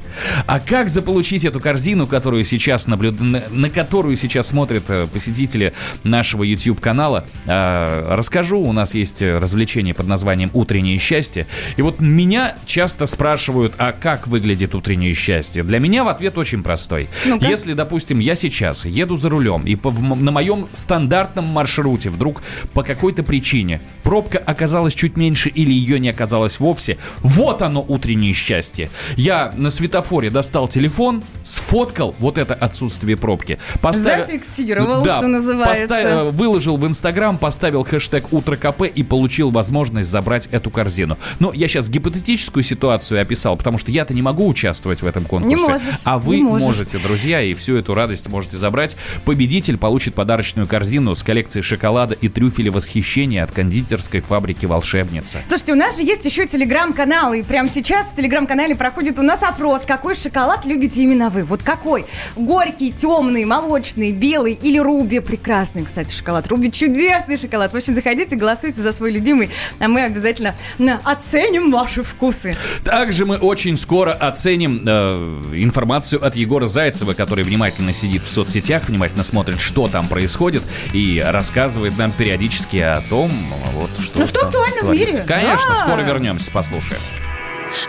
А 0.47 0.61
как 0.61 0.89
заполучить 0.89 1.45
эту 1.45 1.59
корзину, 1.61 2.07
которую 2.07 2.45
сейчас 2.45 2.87
наблюд... 2.87 3.21
на, 3.21 3.43
на 3.51 3.69
которую 3.69 4.17
сейчас 4.17 4.49
смотрят 4.49 4.85
э, 4.89 5.07
посетители 5.13 5.73
нашего 6.05 6.45
YouTube-канала, 6.45 7.25
а, 7.47 8.15
расскажу. 8.17 8.61
У 8.61 8.73
нас 8.73 8.95
есть 8.95 9.23
э, 9.23 9.39
развлечение 9.39 9.95
под 9.95 10.07
названием 10.07 10.51
«Утреннее 10.53 10.99
счастье». 10.99 11.47
И 11.77 11.83
вот 11.83 12.01
меня 12.01 12.57
часто 12.67 13.07
спрашивают, 13.07 13.75
а 13.79 13.93
как 13.93 14.27
выглядит 14.27 14.75
утреннее 14.75 15.15
счастье? 15.15 15.63
Для 15.63 15.79
меня 15.79 16.05
в 16.05 16.09
ответ 16.09 16.37
очень 16.39 16.63
простой. 16.63 17.09
Ну-ка. 17.27 17.47
Если, 17.47 17.73
допустим, 17.73 18.19
я 18.19 18.35
сейчас 18.35 18.85
еду 18.85 19.17
за 19.17 19.29
рулем, 19.29 19.63
и 19.67 19.75
по- 19.77 19.91
в 19.91 20.03
на 20.23 20.31
моем 20.31 20.67
стандартном 20.73 21.47
маршруте 21.47 22.11
вдруг 22.11 22.43
по 22.73 22.83
какой-то 22.83 23.23
причине 23.23 23.81
пробка 24.03 24.39
оказалась 24.39 24.95
чуть 24.95 25.17
меньше 25.17 25.49
или 25.49 25.73
ее 25.73 25.99
не 26.01 26.09
оказалось 26.11 26.61
вовсе, 26.61 26.99
вот 27.21 27.63
оно 27.63 27.85
утреннее 27.87 28.33
счастье. 28.35 28.91
Я 29.17 29.53
на 29.57 29.71
светофоре 29.71 30.31
достал 30.31 30.69
телефон, 30.69 31.23
сфоткал 31.45 32.15
вот 32.19 32.39
это 32.39 32.55
отсутствие 32.55 33.17
пробки. 33.17 33.59
поставил- 33.81 34.27
Зафиксировал, 34.27 35.03
Да, 35.05 35.19
что 35.19 35.29
называется. 35.29 35.89
поставил- 35.89 36.31
выложил 36.31 36.77
в 36.77 36.87
Инстаграм, 36.87 37.39
поставил 37.39 37.85
хэштег 37.85 38.33
«Утро 38.33 38.57
КП» 38.57 38.83
и 38.83 39.03
получил 39.03 39.51
возможность 39.51 40.11
забрать 40.11 40.42
эту 40.51 40.71
корзину. 40.71 41.19
Но 41.39 41.53
я 41.53 41.69
сейчас 41.69 41.89
гипотетическую 41.89 42.63
ситуацию 42.63 43.21
описал, 43.21 43.57
потому 43.57 43.79
что 43.79 43.91
я-то 43.91 44.15
не 44.15 44.23
могу 44.23 44.47
участвовать 44.49 45.03
в 45.03 45.07
этом 45.07 45.25
конкурсе. 45.25 45.57
Не 45.57 45.63
можешь, 45.63 46.01
А 46.05 46.19
вы 46.19 46.37
не 46.39 46.43
можешь. 46.45 46.67
можете, 46.67 46.99
друзья, 46.99 47.43
и 47.43 47.55
всю 47.55 47.77
эту 47.77 47.95
радость 47.95 48.29
можете 48.29 48.57
забрать. 48.57 48.97
Победитель 49.25 49.79
получит 49.79 50.15
подарочную 50.15 50.67
корзину 50.67 51.15
с 51.15 51.23
коллекцией 51.23 51.63
шоколада 51.63 52.15
и 52.15 52.29
трюфеля 52.29 52.73
восхищения 52.73 53.45
от 53.45 53.53
кондитерской 53.53 54.21
фабрики 54.21 54.67
«Волшебница». 54.67 55.39
Слушайте, 55.45 55.73
у 55.73 55.77
нас 55.77 55.97
же 55.99 56.05
есть 56.05 56.25
еще 56.25 56.47
телеграм-канал, 56.47 57.33
и 57.35 57.43
прямо 57.43 57.69
сейчас 57.69 58.13
в 58.13 58.17
телеграм-канале 58.17 58.75
проходит 58.75 59.19
у 59.19 59.23
нас 59.23 59.43
опрос, 59.43 59.87
какой 59.87 60.15
шоколад 60.15 60.65
любите 60.67 61.03
именно 61.03 61.31
вы. 61.31 61.45
Вот 61.45 61.63
какой? 61.63 62.05
Горький, 62.37 62.93
темный, 62.93 63.45
молочный, 63.45 64.13
белый 64.13 64.55
или 64.55 64.79
руби? 64.79 65.21
Прекрасный, 65.21 65.85
кстати, 65.85 66.15
шоколад. 66.15 66.49
Руби 66.49 66.71
чудесный 66.71 67.37
шоколад. 67.37 67.73
В 67.73 67.77
общем, 67.77 67.95
заходите, 67.95 68.37
голосуйте 68.37 68.81
за 68.81 68.93
свой 68.93 69.11
любимый, 69.13 69.51
а 69.79 69.89
мы 69.89 70.03
обязательно 70.03 70.32
на, 70.41 71.01
оценим 71.05 71.71
ваши 71.71 72.03
вкусы. 72.03 72.57
Также 72.85 73.25
мы 73.27 73.37
очень 73.37 73.77
скоро 73.77 74.13
оценим 74.13 74.83
э, 74.87 75.15
информацию 75.55 76.25
от 76.25 76.37
Егора 76.37 76.67
Зайцева, 76.67 77.15
который 77.15 77.45
внимательно 77.45 77.93
сидит 77.93 78.23
в 78.23 78.29
соцсетях, 78.29 78.85
внимательно 78.89 79.23
смотрит, 79.23 79.61
что 79.61 79.89
там 79.89 80.09
происходит, 80.09 80.63
и 80.93 81.23
рассказывает 81.27 81.97
нам 81.99 82.13
периодически 82.13 82.77
о 82.77 83.01
том, 83.09 83.31
вот 83.75 83.91
что. 84.03 84.19
Ну, 84.19 84.27
что 84.27 84.41
там 84.41 84.49
актуально 84.49 84.77
в 84.77 84.81
творится. 84.85 85.13
мире. 85.13 85.25
Конечно, 85.27 85.71
Да. 85.71 85.77
скоро 85.77 86.01
вернемся, 86.03 86.51
послушаем. 86.51 87.01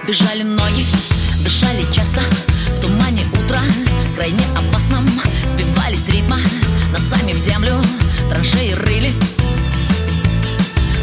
Бежали 0.08 0.44
ноги, 0.44 0.86
дышали 1.44 1.82
часто 1.94 2.22
В 2.78 2.80
тумане 2.80 3.24
утра, 3.34 3.60
крайне 4.16 4.40
опасном 4.58 5.06
Сбивались 5.46 6.08
ритма, 6.08 6.40
носами 6.92 7.34
в 7.34 7.38
землю 7.38 7.82
Траншеи 8.30 8.72
рыли 8.72 9.12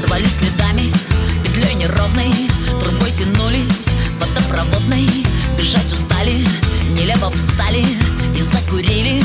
Рвались 0.07 0.37
следами, 0.37 0.91
петлей 1.61 1.75
неровной. 1.75 2.33
Трубой 2.81 3.11
тянулись, 3.13 3.91
водопроводной. 4.19 5.09
Бежать 5.59 5.93
устали, 5.93 6.47
нелепо 6.91 7.31
встали 7.31 7.85
И 8.35 8.43
закурили. 8.43 9.23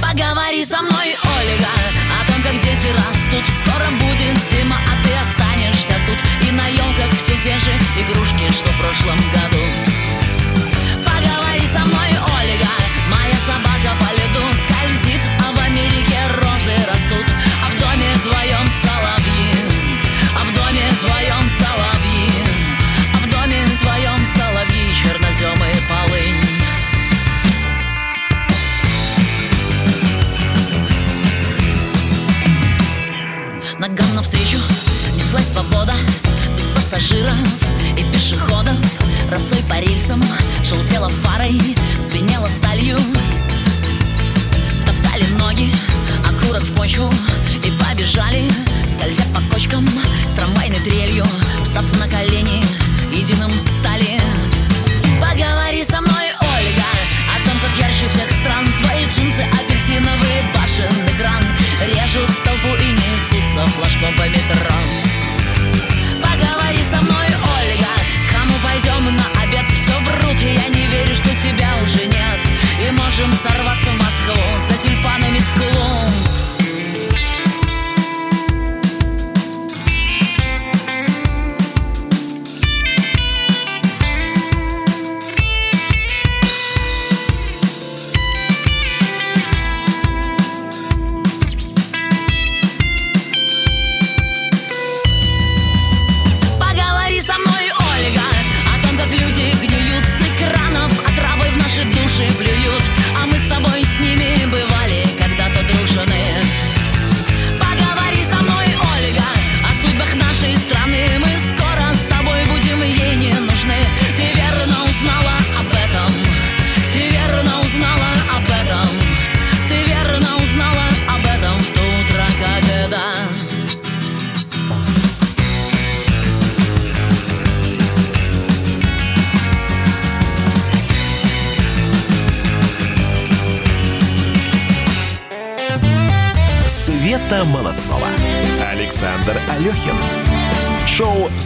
Поговори 0.00 0.64
со 0.64 0.82
мной, 0.82 1.14
Ольга 1.24 1.72
О 2.18 2.26
том, 2.26 2.42
как 2.42 2.54
дети 2.62 2.88
растут. 2.88 3.44
Скоро 3.60 3.86
будет 3.92 4.36
зима, 4.50 4.76
а 4.76 5.04
ты 5.04 5.12
останешься 5.14 5.94
тут. 6.06 6.48
И 6.48 6.52
на 6.52 6.66
елках 6.68 7.10
все 7.22 7.34
те 7.42 7.58
же 7.58 7.72
игрушки, 7.98 8.52
что 8.52 8.70
в 8.70 8.78
прошлом 8.78 9.18
году. 9.32 9.62
Поговори 11.04 11.66
со 11.66 11.80
мной, 11.80 12.10
Ольга 12.10 12.72
Моя 13.10 13.38
собака 13.46 13.96
по 14.00 14.12
льду 14.14 14.44
скользит 14.64 15.41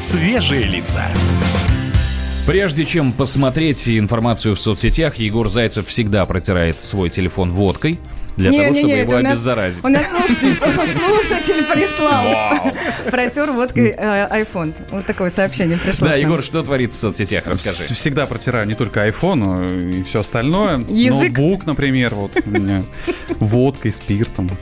«Свежие 0.07 0.63
лица». 0.67 1.03
Прежде 2.47 2.85
чем 2.85 3.13
посмотреть 3.13 3.89
информацию 3.89 4.55
в 4.55 4.61
соцсетях, 4.61 5.17
Егор 5.17 5.49
Зайцев 5.49 5.89
всегда 5.89 6.25
протирает 6.27 6.81
свой 6.81 7.11
телефон 7.11 7.51
водкой 7.51 7.99
для 8.37 8.51
Не, 8.51 8.59
того, 8.61 8.71
не, 8.71 8.79
чтобы 8.79 8.93
не, 8.93 9.01
его 9.01 9.13
это 9.15 9.19
у 9.19 9.23
нас- 9.25 9.33
обеззаразить. 9.33 9.85
У 9.85 9.89
нас 9.89 10.03
слушатель, 10.09 10.57
слушатель 10.57 11.65
прислал. 11.65 12.73
Протер 13.11 13.51
водкой 13.51 13.95
э, 13.99 14.45
iPhone. 14.45 14.75
Вот 14.93 15.07
такое 15.07 15.31
сообщение 15.31 15.77
пришло. 15.77 16.07
Да. 16.07 16.15
Егор, 16.15 16.41
что 16.41 16.63
творится 16.63 16.99
в 16.99 17.01
соцсетях? 17.01 17.45
Расскажи. 17.49 17.93
Всегда 17.93 18.27
протираю 18.27 18.69
не 18.69 18.75
только 18.75 19.09
iPhone, 19.09 19.35
но 19.35 19.65
и 19.69 20.05
все 20.05 20.21
остальное. 20.21 20.85
Язык? 20.89 21.37
Ноутбук, 21.37 21.67
например, 21.67 22.15
вот 22.15 22.31
у 22.47 22.49
меня 22.49 22.85
водкой, 23.41 23.91
спиртом. 23.91 24.57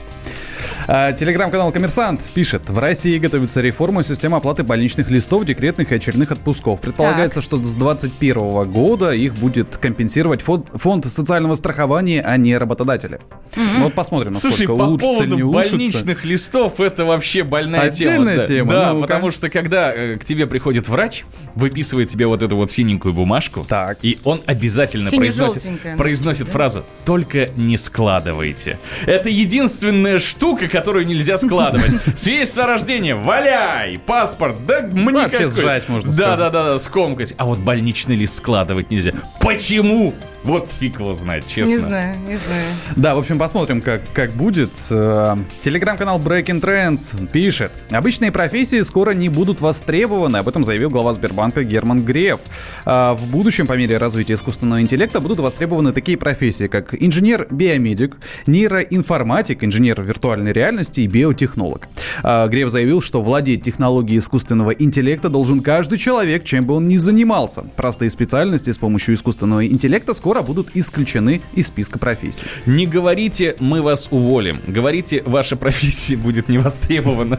А, 0.87 1.11
Телеграм-канал 1.13 1.71
«Коммерсант» 1.71 2.21
пишет, 2.33 2.69
в 2.69 2.77
России 2.77 3.17
готовится 3.17 3.59
реформа 3.61 4.03
системы 4.03 4.37
оплаты 4.37 4.61
больничных 4.63 5.09
листов, 5.09 5.43
декретных 5.43 5.91
и 5.91 5.95
очередных 5.95 6.31
отпусков. 6.31 6.79
Предполагается, 6.79 7.41
что 7.41 7.57
с 7.57 7.73
2021 7.75 8.71
года 8.71 9.11
их 9.11 9.33
будет 9.33 9.77
компенсировать 9.77 10.43
фонд, 10.43 10.67
фонд 10.75 11.05
социального 11.05 11.55
страхования, 11.55 12.21
а 12.21 12.37
не 12.37 12.55
работодатели. 12.55 13.19
Ну, 13.55 13.85
вот 13.85 13.93
посмотрим, 13.95 14.33
насколько 14.33 14.55
Слушай, 14.57 14.67
по 14.67 14.71
улучшится 14.83 15.23
или 15.23 15.31
не 15.35 15.41
поводу 15.41 15.47
улучшится. 15.47 15.75
больничных 15.77 16.25
листов, 16.25 16.79
это 16.79 17.05
вообще 17.05 17.43
больная 17.43 17.81
Отдельная 17.81 18.35
тема. 18.43 18.47
тема, 18.47 18.69
Да, 18.71 18.93
ну-ка. 18.93 19.07
потому 19.07 19.31
что 19.31 19.49
когда 19.49 19.91
э, 19.91 20.17
к 20.17 20.25
тебе 20.25 20.45
приходит 20.45 20.87
врач, 20.87 21.23
выписывает 21.55 22.09
тебе 22.09 22.27
вот 22.27 22.43
эту 22.43 22.55
вот 22.57 22.69
синенькую 22.69 23.13
бумажку, 23.15 23.65
Так. 23.67 23.97
и 24.03 24.19
он 24.23 24.41
обязательно 24.45 25.09
произносит, 25.09 25.63
произносит 25.97 26.47
фразу 26.47 26.85
«Только 27.05 27.49
не 27.55 27.77
складывайте». 27.77 28.77
Это 29.07 29.29
единственная 29.29 30.19
штука, 30.19 30.67
которую 30.75 31.07
нельзя 31.07 31.37
складывать. 31.37 31.93
Свидетельство 32.17 32.65
о 32.65 32.67
рождении, 32.67 33.13
валяй! 33.13 33.97
Паспорт, 33.97 34.65
да 34.65 34.81
мне 34.81 35.23
Вообще 35.23 35.47
сжать 35.47 35.87
можно 35.87 36.11
Да, 36.11 36.35
да, 36.35 36.49
да, 36.49 36.63
да, 36.63 36.77
скомкать. 36.77 37.33
А 37.37 37.45
вот 37.45 37.59
больничный 37.59 38.15
лист 38.15 38.37
складывать 38.37 38.91
нельзя. 38.91 39.13
Почему? 39.39 40.13
Вот 40.45 40.69
фиг 40.79 40.99
его 40.99 41.11
знает, 41.15 41.47
честно. 41.47 41.71
Не 41.71 41.77
знаю, 41.79 42.19
не 42.19 42.37
знаю. 42.37 42.65
Да, 42.95 43.15
в 43.15 43.17
общем, 43.17 43.39
посмотрим, 43.39 43.81
как, 43.81 44.01
как 44.13 44.31
будет. 44.33 44.69
Э, 44.91 45.35
Телеграм-канал 45.63 46.19
Breaking 46.19 46.61
Trends 46.61 47.27
пишет. 47.29 47.71
Обычные 47.89 48.31
профессии 48.31 48.81
скоро 48.81 49.11
не 49.11 49.27
будут 49.29 49.59
востребованы. 49.59 50.37
Об 50.37 50.47
этом 50.47 50.63
заявил 50.63 50.91
глава 50.91 51.13
Сбербанка 51.13 51.63
Герман 51.63 52.05
Греф. 52.05 52.41
А 52.85 53.15
В 53.15 53.25
будущем, 53.25 53.65
по 53.65 53.73
мере 53.73 53.97
развития 53.97 54.35
искусственного 54.35 54.81
интеллекта, 54.81 55.19
будут 55.19 55.39
востребованы 55.39 55.93
такие 55.93 56.15
профессии, 56.15 56.67
как 56.67 56.93
инженер-биомедик, 56.93 58.17
нейроинформатик, 58.45 59.63
инженер 59.63 59.99
виртуальной 60.03 60.53
реальности 60.53 61.01
и 61.01 61.07
биотехнолог. 61.07 61.87
А 62.21 62.47
Греф 62.47 62.69
заявил, 62.69 63.01
что 63.01 63.23
владеть 63.23 63.63
технологией 63.63 64.19
искусственного 64.19 64.71
интеллекта 64.71 65.29
должен 65.29 65.61
каждый 65.61 65.97
человек, 65.97 66.43
чем 66.43 66.65
бы 66.65 66.75
он 66.75 66.87
ни 66.87 66.97
занимался. 66.97 67.63
Простые 67.75 68.11
специальности 68.11 68.69
с 68.69 68.77
помощью 68.77 69.15
искусственного 69.15 69.65
интеллекта 69.65 70.13
скоро 70.13 70.34
будут 70.41 70.69
исключены 70.75 71.41
из 71.53 71.67
списка 71.67 71.99
профессий. 71.99 72.43
Не 72.65 72.87
говорите, 72.87 73.55
мы 73.59 73.81
вас 73.81 74.07
уволим. 74.11 74.61
Говорите, 74.67 75.21
ваша 75.25 75.55
профессия 75.55 76.15
будет 76.17 76.49
не 76.49 76.57
востребована. 76.57 77.37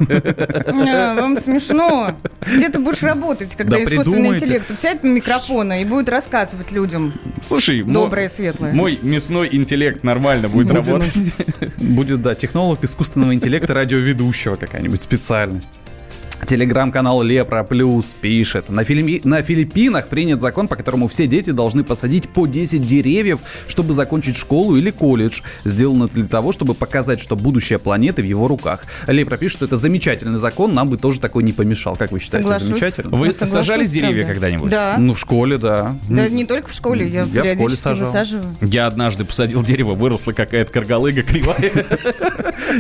А, 0.67 1.15
Вам 1.21 1.37
смешно. 1.37 2.17
Где 2.41 2.69
ты 2.69 2.79
будешь 2.79 3.03
работать, 3.03 3.55
когда 3.57 3.77
Да 3.77 3.83
искусственный 3.83 4.29
интеллект 4.31 4.79
сядет 4.81 5.03
на 5.05 5.09
микрофона 5.09 5.81
и 5.83 5.85
будет 5.85 6.09
рассказывать 6.09 6.73
людям 6.73 7.15
Слушай, 7.43 7.83
доброе, 7.83 8.29
светлое? 8.29 8.73
мой 8.73 8.99
мясной 9.03 9.49
интеллект 9.53 10.05
нормально 10.05 10.49
будет 10.49 10.69
Будет. 10.69 10.87
работать. 10.87 11.15
Будет, 11.79 12.23
да, 12.23 12.35
технолог 12.35 12.83
искусственного 12.85 13.35
интеллекта 13.35 13.75
радиоведущего 13.75 14.57
какая-нибудь 14.57 15.03
специальность. 15.03 15.79
Телеграм-канал 16.45 17.23
Лепра 17.23 17.63
Плюс 17.65 18.15
пишет. 18.15 18.69
На, 18.69 18.83
Филиппи- 18.85 19.23
на 19.25 19.43
Филиппинах 19.43 20.09
принят 20.09 20.41
закон, 20.41 20.69
по 20.69 20.77
которому 20.77 21.09
все 21.09 21.27
дети 21.27 21.51
должны 21.51 21.83
посадить 21.83 22.29
по 22.29 22.47
10 22.47 22.87
деревьев, 22.87 23.41
чтобы 23.69 23.95
закончить 23.95 24.37
школу 24.37 24.77
или 24.77 24.91
колледж. 24.91 25.41
Сделано 25.65 26.09
для 26.09 26.25
того, 26.27 26.53
чтобы 26.53 26.75
показать, 26.75 27.21
что 27.21 27.37
будущее 27.37 27.79
планеты 27.79 28.23
в 28.23 28.27
его 28.27 28.49
руках. 28.49 28.85
Лепра 29.07 29.37
пишет, 29.37 29.57
что 29.57 29.65
это 29.65 29.77
замечательный 29.77 30.39
закон, 30.39 30.75
нам 30.75 30.89
бы 30.91 30.99
тоже 30.99 31.21
такой 31.21 31.43
не 31.43 31.53
помешал. 31.53 31.97
Как 31.97 32.13
вы 32.13 32.21
считаете, 32.21 32.45
Соглашусь. 32.49 32.69
замечательно? 32.69 33.17
Вы 33.17 33.27
Ну, 33.29 33.33
соглашусь, 33.33 33.53
сажали 33.55 33.85
деревья 33.87 34.25
когда-нибудь? 34.27 34.71
Да. 34.71 34.97
Ну, 34.99 35.15
в 35.15 35.19
школе, 35.19 35.57
да. 35.59 35.97
Да 36.09 36.23
Ну, 36.25 36.29
не 36.29 36.45
только 36.45 36.69
в 36.69 36.73
школе, 36.75 37.09
я, 37.09 37.23
Я 37.33 37.43
в 37.45 37.55
школе 37.57 37.75
сажал. 37.77 38.07
высаживаю. 38.07 38.55
Я 38.61 38.87
однажды 38.87 39.25
посадил 39.25 39.63
дерево, 39.63 39.95
выросла 39.95 40.33
какая-то 40.33 40.71
каргалыга 40.73 41.23
кривая. 41.23 41.73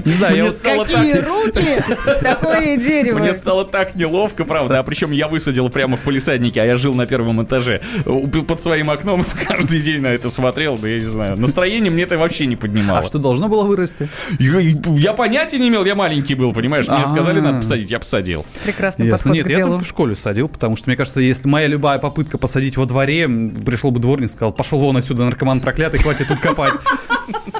Не 0.05 0.13
знаю, 0.13 0.37
я 0.37 0.51
стало 0.51 0.85
Какие 0.85 1.15
так... 1.15 1.27
руки, 1.29 1.85
такое 2.23 2.77
дерево. 2.77 3.19
Стало 3.47 3.65
так 3.65 3.95
неловко, 3.95 4.45
правда. 4.45 4.81
А 4.81 4.83
причем 4.83 5.13
я 5.13 5.29
высадил 5.29 5.69
прямо 5.69 5.97
в 5.97 6.01
полисаднике, 6.01 6.61
а 6.61 6.65
я 6.65 6.77
жил 6.77 6.95
на 6.95 7.07
первом 7.07 7.45
этаже. 7.45 7.81
Под 8.05 8.61
своим 8.61 8.91
окном 8.91 9.25
каждый 9.47 9.81
день 9.81 10.01
на 10.01 10.09
это 10.09 10.31
смотрел, 10.31 10.77
да 10.77 10.89
я 10.89 10.97
не 10.97 11.07
знаю. 11.07 11.37
Настроение 11.37 11.93
мне 11.93 12.03
это 12.03 12.19
вообще 12.19 12.47
не 12.47 12.57
поднимало. 12.57 12.99
А 12.99 13.03
что 13.05 13.19
должно 13.19 13.49
было 13.49 13.63
вырасти? 13.63 14.09
Я, 14.41 14.59
я 14.59 15.13
понятия 15.13 15.61
не 15.61 15.69
имел, 15.69 15.85
я 15.85 15.95
маленький 15.95 16.35
был, 16.35 16.53
понимаешь? 16.53 16.89
Мне 16.89 17.05
А. 17.05 17.07
сказали, 17.07 17.39
надо 17.39 17.59
посадить, 17.59 17.89
я 17.89 18.01
посадил. 18.01 18.45
Прекрасный 18.65 19.07
Ясно. 19.07 19.17
подход 19.31 19.35
Нет, 19.37 19.47
к 19.47 19.51
я 19.51 19.57
делу. 19.59 19.71
только 19.75 19.85
в 19.85 19.89
школе 19.89 20.17
садил, 20.17 20.49
потому 20.49 20.75
что, 20.75 20.91
мне 20.91 20.97
кажется, 20.97 21.21
если 21.21 21.47
моя 21.47 21.69
любая 21.69 22.01
попытка 22.01 22.39
посадить 22.39 22.77
во 22.77 22.85
дворе, 22.85 23.29
пришел 23.65 23.93
бы 23.93 24.01
дворник, 24.01 24.29
сказал, 24.29 24.53
пошел 24.53 24.81
вон 24.81 24.97
отсюда, 24.97 25.23
наркоман 25.25 25.61
проклятый, 25.61 26.01
хватит 26.01 26.27
тут 26.27 26.41
копать. 26.41 26.75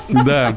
Да. 0.09 0.57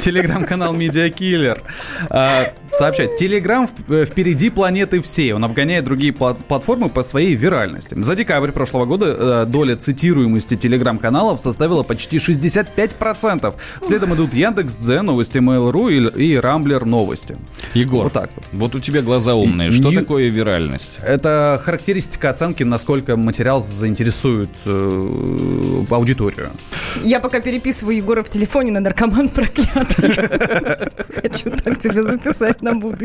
Телеграм-канал 0.00 0.72
Медиакиллер 0.72 1.62
а, 2.10 2.52
сообщает, 2.72 3.07
Телеграм 3.16 3.66
в- 3.66 3.92
э, 3.92 4.04
впереди 4.06 4.50
планеты 4.50 5.00
всей. 5.02 5.32
Он 5.32 5.44
обгоняет 5.44 5.84
другие 5.84 6.12
пла- 6.12 6.36
платформы 6.40 6.88
по 6.88 7.02
своей 7.02 7.34
виральности. 7.34 7.96
За 8.00 8.14
декабрь 8.14 8.52
прошлого 8.52 8.84
года 8.86 9.06
э, 9.18 9.46
доля 9.46 9.76
цитируемости 9.76 10.56
Телеграм-каналов 10.56 11.40
составила 11.40 11.82
почти 11.82 12.18
65%. 12.18 13.54
Следом 13.82 14.14
идут 14.14 14.34
Яндекс.Дзен, 14.34 15.06
новости 15.06 15.38
Mail.ru 15.38 16.12
и, 16.16 16.24
и 16.32 16.36
Рамблер 16.36 16.84
новости. 16.84 17.36
Егор, 17.74 18.04
Вот 18.04 18.12
так 18.12 18.30
вот. 18.36 18.44
вот 18.52 18.74
у 18.74 18.80
тебя 18.80 19.02
глаза 19.02 19.34
умные. 19.34 19.70
Что 19.70 19.90
Нью- 19.90 20.00
такое 20.00 20.28
виральность? 20.28 20.98
Это 21.06 21.60
характеристика 21.64 22.30
оценки, 22.30 22.62
насколько 22.62 23.16
материал 23.16 23.60
заинтересует 23.60 24.50
э, 24.64 25.84
аудиторию. 25.90 26.50
Я 27.02 27.20
пока 27.20 27.40
переписываю 27.40 27.96
Егора 27.96 28.22
в 28.22 28.28
телефоне 28.28 28.72
на 28.72 28.80
наркоман 28.80 29.28
проклятый. 29.28 30.12
Хочу 31.22 31.50
так 31.50 31.78
тебе 31.78 32.02
записать 32.02 32.62
на 32.62 32.74
будущее. 32.74 32.97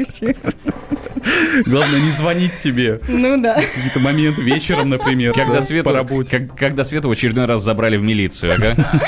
Главное 1.65 1.99
не 2.01 2.09
звонить 2.09 2.55
тебе. 2.55 2.99
Ну 3.07 3.39
да. 3.41 3.53
В 3.61 3.75
какие-то 3.75 3.99
моменты 3.99 4.41
вечером, 4.41 4.89
например. 4.89 5.33
Когда 5.33 5.55
да, 5.55 5.61
Свету, 5.61 5.89
по 5.89 5.95
работе. 5.95 6.39
как- 6.39 6.57
когда 6.57 6.83
Свету 6.83 7.07
в 7.07 7.11
очередной 7.11 7.45
раз 7.45 7.61
забрали 7.61 7.97
в 7.97 8.01
милицию, 8.03 8.55
ага. 8.55 9.01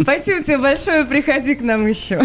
Спасибо 0.00 0.42
тебе 0.42 0.58
большое, 0.58 1.04
приходи 1.04 1.54
к 1.54 1.62
нам 1.62 1.86
еще. 1.86 2.22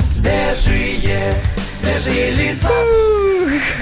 Свежие, 0.00 1.34
свежие 1.70 2.30
лица. 2.32 2.70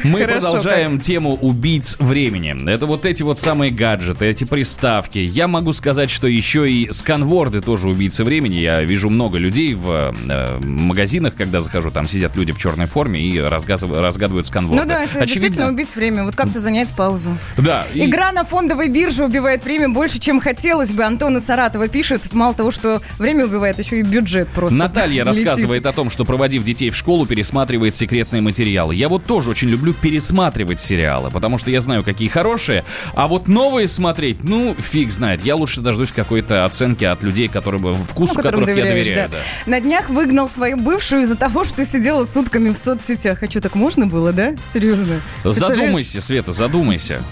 Мы 0.02 0.20
Хорошо 0.20 0.40
продолжаем 0.40 0.98
тему 0.98 1.34
убийц 1.34 1.96
времени. 1.98 2.70
Это 2.70 2.87
вот 2.87 3.06
эти 3.06 3.22
вот 3.22 3.40
самые 3.40 3.70
гаджеты, 3.70 4.26
эти 4.26 4.44
приставки. 4.44 5.18
Я 5.18 5.48
могу 5.48 5.72
сказать, 5.72 6.10
что 6.10 6.26
еще 6.28 6.70
и 6.70 6.90
сканворды 6.90 7.60
тоже 7.60 7.88
убийцы 7.88 8.24
времени. 8.24 8.56
Я 8.56 8.82
вижу 8.82 9.10
много 9.10 9.38
людей 9.38 9.74
в 9.74 10.14
э, 10.28 10.58
магазинах, 10.60 11.34
когда 11.37 11.60
захожу, 11.60 11.90
там 11.90 12.08
сидят 12.08 12.37
люди 12.37 12.52
в 12.52 12.58
черной 12.58 12.87
форме 12.87 13.20
и 13.20 13.40
разгадывают 13.40 14.46
сканворды. 14.46 14.82
Ну 14.82 14.88
да, 14.88 15.04
это 15.04 15.26
действительно 15.26 15.68
убить 15.68 15.94
время. 15.94 16.24
Вот 16.24 16.37
как-то 16.37 16.58
занять 16.58 16.92
паузу. 16.94 17.37
Да. 17.56 17.84
и- 17.94 18.04
Игра 18.04 18.32
на 18.32 18.44
фондовой 18.44 18.88
бирже 18.88 19.24
убивает 19.24 19.64
время 19.64 19.88
больше, 19.88 20.18
чем 20.18 20.40
хотелось 20.40 20.92
бы. 20.92 21.04
Антон 21.04 21.37
из 21.37 21.44
Саратова 21.44 21.88
пишет. 21.88 22.32
Мало 22.32 22.54
того, 22.54 22.70
что 22.70 23.00
время 23.18 23.44
убивает, 23.46 23.78
еще 23.78 24.00
и 24.00 24.02
бюджет 24.02 24.48
просто. 24.48 24.78
Наталья 24.78 25.24
летит. 25.24 25.46
рассказывает 25.46 25.87
о 25.87 25.92
том, 25.92 26.10
что 26.10 26.24
проводив 26.24 26.62
детей 26.64 26.90
в 26.90 26.96
школу, 26.96 27.26
пересматривает 27.26 27.94
секретные 27.96 28.42
материалы. 28.42 28.94
Я 28.94 29.08
вот 29.08 29.24
тоже 29.24 29.50
очень 29.50 29.63
люблю 29.70 29.94
пересматривать 29.94 30.81
сериалы, 30.81 31.31
потому 31.31 31.59
что 31.59 31.70
я 31.70 31.81
знаю, 31.81 32.03
какие 32.05 32.29
хорошие, 32.29 32.85
а 33.14 33.29
вот 33.29 33.48
новые 33.48 33.88
смотреть, 33.88 34.42
ну, 34.44 34.74
фиг 34.79 35.11
знает. 35.11 35.44
Я 35.44 35.57
лучше 35.57 35.81
дождусь 35.81 36.11
какой-то 36.12 36.64
оценки 36.64 37.05
от 37.05 37.22
людей, 37.22 37.48
которые, 37.48 37.96
вкусу 38.09 38.35
Ну, 38.37 38.42
которых 38.42 38.68
я 38.68 38.74
доверяю. 38.85 39.29
да. 39.31 39.37
да. 39.37 39.70
На 39.70 39.81
днях 39.81 40.11
выгнал 40.11 40.48
свою 40.48 40.77
бывшую 40.77 41.22
из-за 41.22 41.37
того, 41.37 41.64
что 41.64 41.85
сидела 41.85 42.24
сутками 42.24 42.70
в 42.70 42.77
соцсетях. 42.79 43.42
А 43.42 43.46
что, 43.50 43.61
так 43.61 43.74
можно 43.74 44.07
было, 44.07 44.33
да? 44.33 44.55
Серьезно? 44.72 45.20
Задумайся, 45.44 46.20
Света, 46.20 46.53
задумайся. 46.53 47.22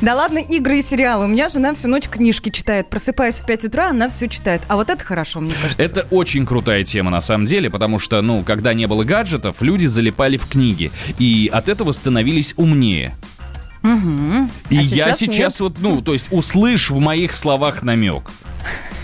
Да 0.00 0.14
ладно, 0.14 0.38
игры 0.38 0.78
и 0.78 0.82
сериалы. 0.82 1.26
У 1.26 1.28
меня 1.28 1.48
жена 1.48 1.74
всю 1.74 1.88
ночь 1.88 2.08
книжки 2.08 2.50
читает. 2.50 2.90
Просыпаюсь 2.90 3.36
в 3.36 3.46
5 3.46 3.64
утра, 3.66 3.90
она 3.90 4.08
все 4.08 4.28
читает. 4.28 4.62
А 4.68 4.76
вот 4.76 4.90
это 4.90 5.04
хорошо, 5.04 5.40
мне 5.40 5.54
кажется. 5.60 5.82
Это 5.82 6.06
очень 6.10 6.46
крутая 6.46 6.84
тема 6.84 7.10
на 7.10 7.20
самом 7.20 7.46
деле, 7.46 7.70
потому 7.70 7.98
что, 7.98 8.20
ну, 8.22 8.42
когда 8.44 8.74
не 8.74 8.86
было 8.86 9.04
гаджетов, 9.04 9.62
люди 9.62 9.86
залипали 9.86 10.36
в 10.36 10.46
книги. 10.46 10.90
И 11.18 11.50
от 11.52 11.68
этого 11.68 11.92
становились 11.92 12.54
умнее. 12.56 13.14
Мгм. 13.82 14.50
И 14.70 14.78
А 14.78 14.80
я 14.80 14.84
сейчас 14.84 15.18
сейчас 15.18 15.60
вот, 15.60 15.78
ну, 15.78 16.02
то 16.02 16.12
есть 16.12 16.26
услышь 16.30 16.90
в 16.90 16.98
моих 16.98 17.32
словах 17.32 17.82
намек. 17.82 18.30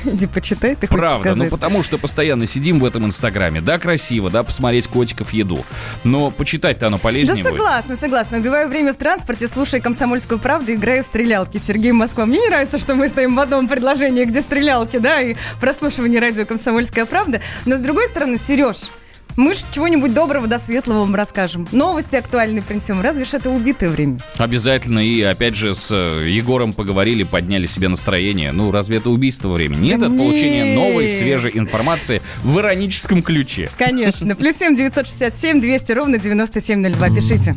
Иди 0.04 0.26
почитай, 0.26 0.74
ты 0.74 0.86
хочешь 0.86 1.00
Правда, 1.00 1.34
ну 1.34 1.48
потому 1.48 1.82
что 1.82 1.98
постоянно 1.98 2.46
сидим 2.46 2.78
в 2.78 2.84
этом 2.84 3.06
инстаграме. 3.06 3.60
Да, 3.60 3.78
красиво, 3.78 4.30
да, 4.30 4.42
посмотреть 4.42 4.88
котиков 4.88 5.32
еду. 5.32 5.64
Но 6.04 6.30
почитать-то 6.30 6.88
оно 6.88 6.96
Да 6.96 7.02
полезнее 7.02 7.34
будет. 7.34 7.44
согласна, 7.44 7.96
согласна. 7.96 8.38
Убиваю 8.38 8.68
время 8.68 8.92
в 8.92 8.96
транспорте, 8.96 9.48
слушая 9.48 9.80
«Комсомольскую 9.80 10.38
правду», 10.38 10.72
играю 10.72 11.02
в 11.02 11.06
стрелялки. 11.06 11.58
Сергей 11.58 11.92
Москва. 11.92 12.26
Мне 12.26 12.38
не 12.38 12.48
нравится, 12.48 12.78
что 12.78 12.94
мы 12.94 13.08
стоим 13.08 13.36
в 13.36 13.40
одном 13.40 13.68
предложении, 13.68 14.24
где 14.24 14.40
стрелялки, 14.40 14.98
да, 14.98 15.20
и 15.20 15.36
прослушивание 15.60 16.20
радио 16.20 16.44
«Комсомольская 16.44 17.06
правда». 17.06 17.40
Но, 17.66 17.76
с 17.76 17.80
другой 17.80 18.06
стороны, 18.08 18.38
Сереж, 18.38 18.90
Мы 19.36 19.54
ж 19.54 19.58
чего-нибудь 19.70 20.12
доброго 20.12 20.46
до 20.46 20.58
светлого 20.58 21.00
вам 21.00 21.14
расскажем. 21.14 21.66
Новости 21.72 22.16
актуальные 22.16 22.62
принесем. 22.62 23.00
Разве 23.00 23.24
ж 23.24 23.34
это 23.34 23.50
убитое 23.50 23.88
время? 23.88 24.18
Обязательно. 24.36 24.98
И 24.98 25.22
опять 25.22 25.54
же 25.54 25.72
с 25.72 25.90
э, 25.90 26.28
Егором 26.28 26.72
поговорили, 26.72 27.22
подняли 27.22 27.64
себе 27.66 27.88
настроение. 27.88 28.52
Ну, 28.52 28.70
разве 28.70 28.98
это 28.98 29.10
убийство 29.10 29.48
времени? 29.48 29.86
Нет, 29.86 30.02
это 30.02 30.10
получение 30.10 30.74
новой, 30.74 31.08
свежей 31.08 31.52
информации 31.54 32.20
в 32.42 32.58
ироническом 32.58 33.22
ключе. 33.22 33.70
Конечно. 33.78 34.36
Плюс 34.36 34.56
семь 34.56 34.76
девятьсот 34.76 35.06
шестьдесят 35.06 35.36
семь 35.36 35.60
двести 35.60 35.92
ровно 35.92 36.18
девяносто 36.18 36.60
семь 36.60 36.80
ноль 36.80 36.92
два. 36.92 37.08
Пишите. 37.08 37.54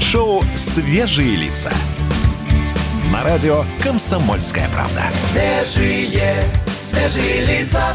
Шоу 0.00 0.42
«Свежие 0.56 1.36
лица». 1.36 1.72
На 3.12 3.22
радио 3.22 3.64
«Комсомольская 3.82 4.68
правда». 4.74 5.04
Свежие, 5.30 6.44
свежие 6.80 7.46
лица. 7.46 7.94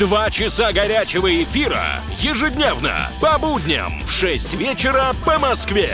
Два 0.00 0.30
часа 0.30 0.72
горячего 0.72 1.30
эфира 1.42 1.84
ежедневно 2.16 3.10
по 3.20 3.38
будням 3.38 4.02
в 4.06 4.10
6 4.10 4.54
вечера 4.54 5.08
по 5.26 5.38
Москве. 5.38 5.90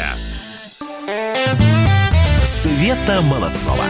Света 2.45 3.21
Молодцова. 3.23 3.85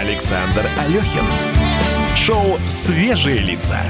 Александр 0.00 0.64
Алехин. 0.78 1.24
Шоу 2.16 2.56
«Свежие 2.68 3.38
лица». 3.38 3.80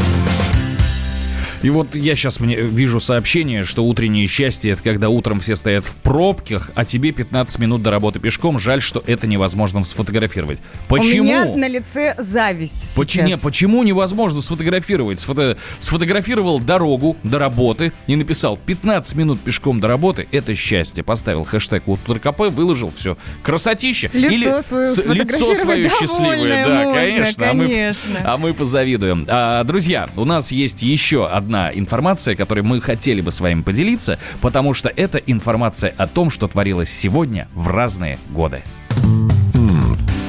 И 1.63 1.71
вот 1.71 1.95
я 1.95 2.15
сейчас 2.15 2.41
мне 2.41 2.57
вижу 2.57 3.01
сообщение, 3.01 3.65
что 3.65 3.85
утреннее 3.85 4.27
счастье 4.27 4.73
это 4.73 4.83
когда 4.83 5.09
утром 5.09 5.41
все 5.41 5.57
стоят 5.57 5.85
в 5.87 5.97
пробках, 5.97 6.71
а 6.75 6.85
тебе 6.85 7.11
15 7.13 7.59
минут 7.59 7.83
до 7.83 7.91
работы 7.91 8.21
пешком. 8.21 8.59
Жаль, 8.59 8.81
что 8.81 9.03
это 9.07 9.27
невозможно 9.27 9.83
сфотографировать. 9.83 10.59
Почему? 10.89 11.23
У 11.23 11.27
меня 11.27 11.45
на 11.57 11.67
лице 11.69 12.15
зависть 12.19 12.95
Поч- 12.97 13.17
не, 13.17 13.29
сейчас. 13.31 13.43
почему 13.43 13.83
невозможно 13.83 14.41
сфотографировать? 14.43 15.19
Сфото- 15.19 15.57
Сфотографировал 15.81 16.61
дорогу 16.61 17.17
до 17.25 17.39
работы 17.39 17.93
и 18.07 18.15
написал 18.15 18.57
15 18.57 19.17
минут 19.17 19.41
пешком 19.41 19.81
до 19.81 19.89
работы. 19.89 20.29
Это 20.31 20.55
счастье. 20.55 21.03
Поставил 21.03 21.45
хэштег 21.45 21.89
УТРКП, 21.89 22.51
выложил 22.51 22.93
все. 22.95 23.17
Красотища. 23.43 24.11
Лицо 24.13 24.63
свое 24.63 24.85
с- 24.85 25.05
лицо 25.07 25.55
свое 25.55 25.89
счастливое. 25.89 26.67
Да, 26.67 26.75
можно, 26.85 26.95
конечно. 26.95 27.51
А 27.51 27.53
мы- 27.55 27.65
конечно. 27.67 28.23
А 28.25 28.37
мы 28.37 28.55
позавидуем. 28.55 29.25
А, 29.29 29.65
друзья, 29.65 30.09
у 30.17 30.25
нас 30.25 30.53
есть 30.53 30.83
еще 30.83 31.27
одна 31.27 31.48
информация, 31.75 32.37
которой 32.37 32.61
мы 32.61 32.81
хотели 32.81 33.21
бы 33.21 33.31
с 33.31 33.41
вами 33.41 33.63
поделиться, 33.63 34.19
потому 34.41 34.75
что 34.75 34.89
это 34.89 35.19
информация 35.19 35.95
о 35.97 36.07
том, 36.07 36.31
что 36.31 36.49
творилось 36.49 36.91
сегодня 36.91 37.49
в 37.55 37.69
разные 37.69 38.19
годы. 38.31 38.63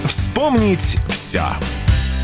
Вспомнить 0.05 0.97
все. 1.09 1.43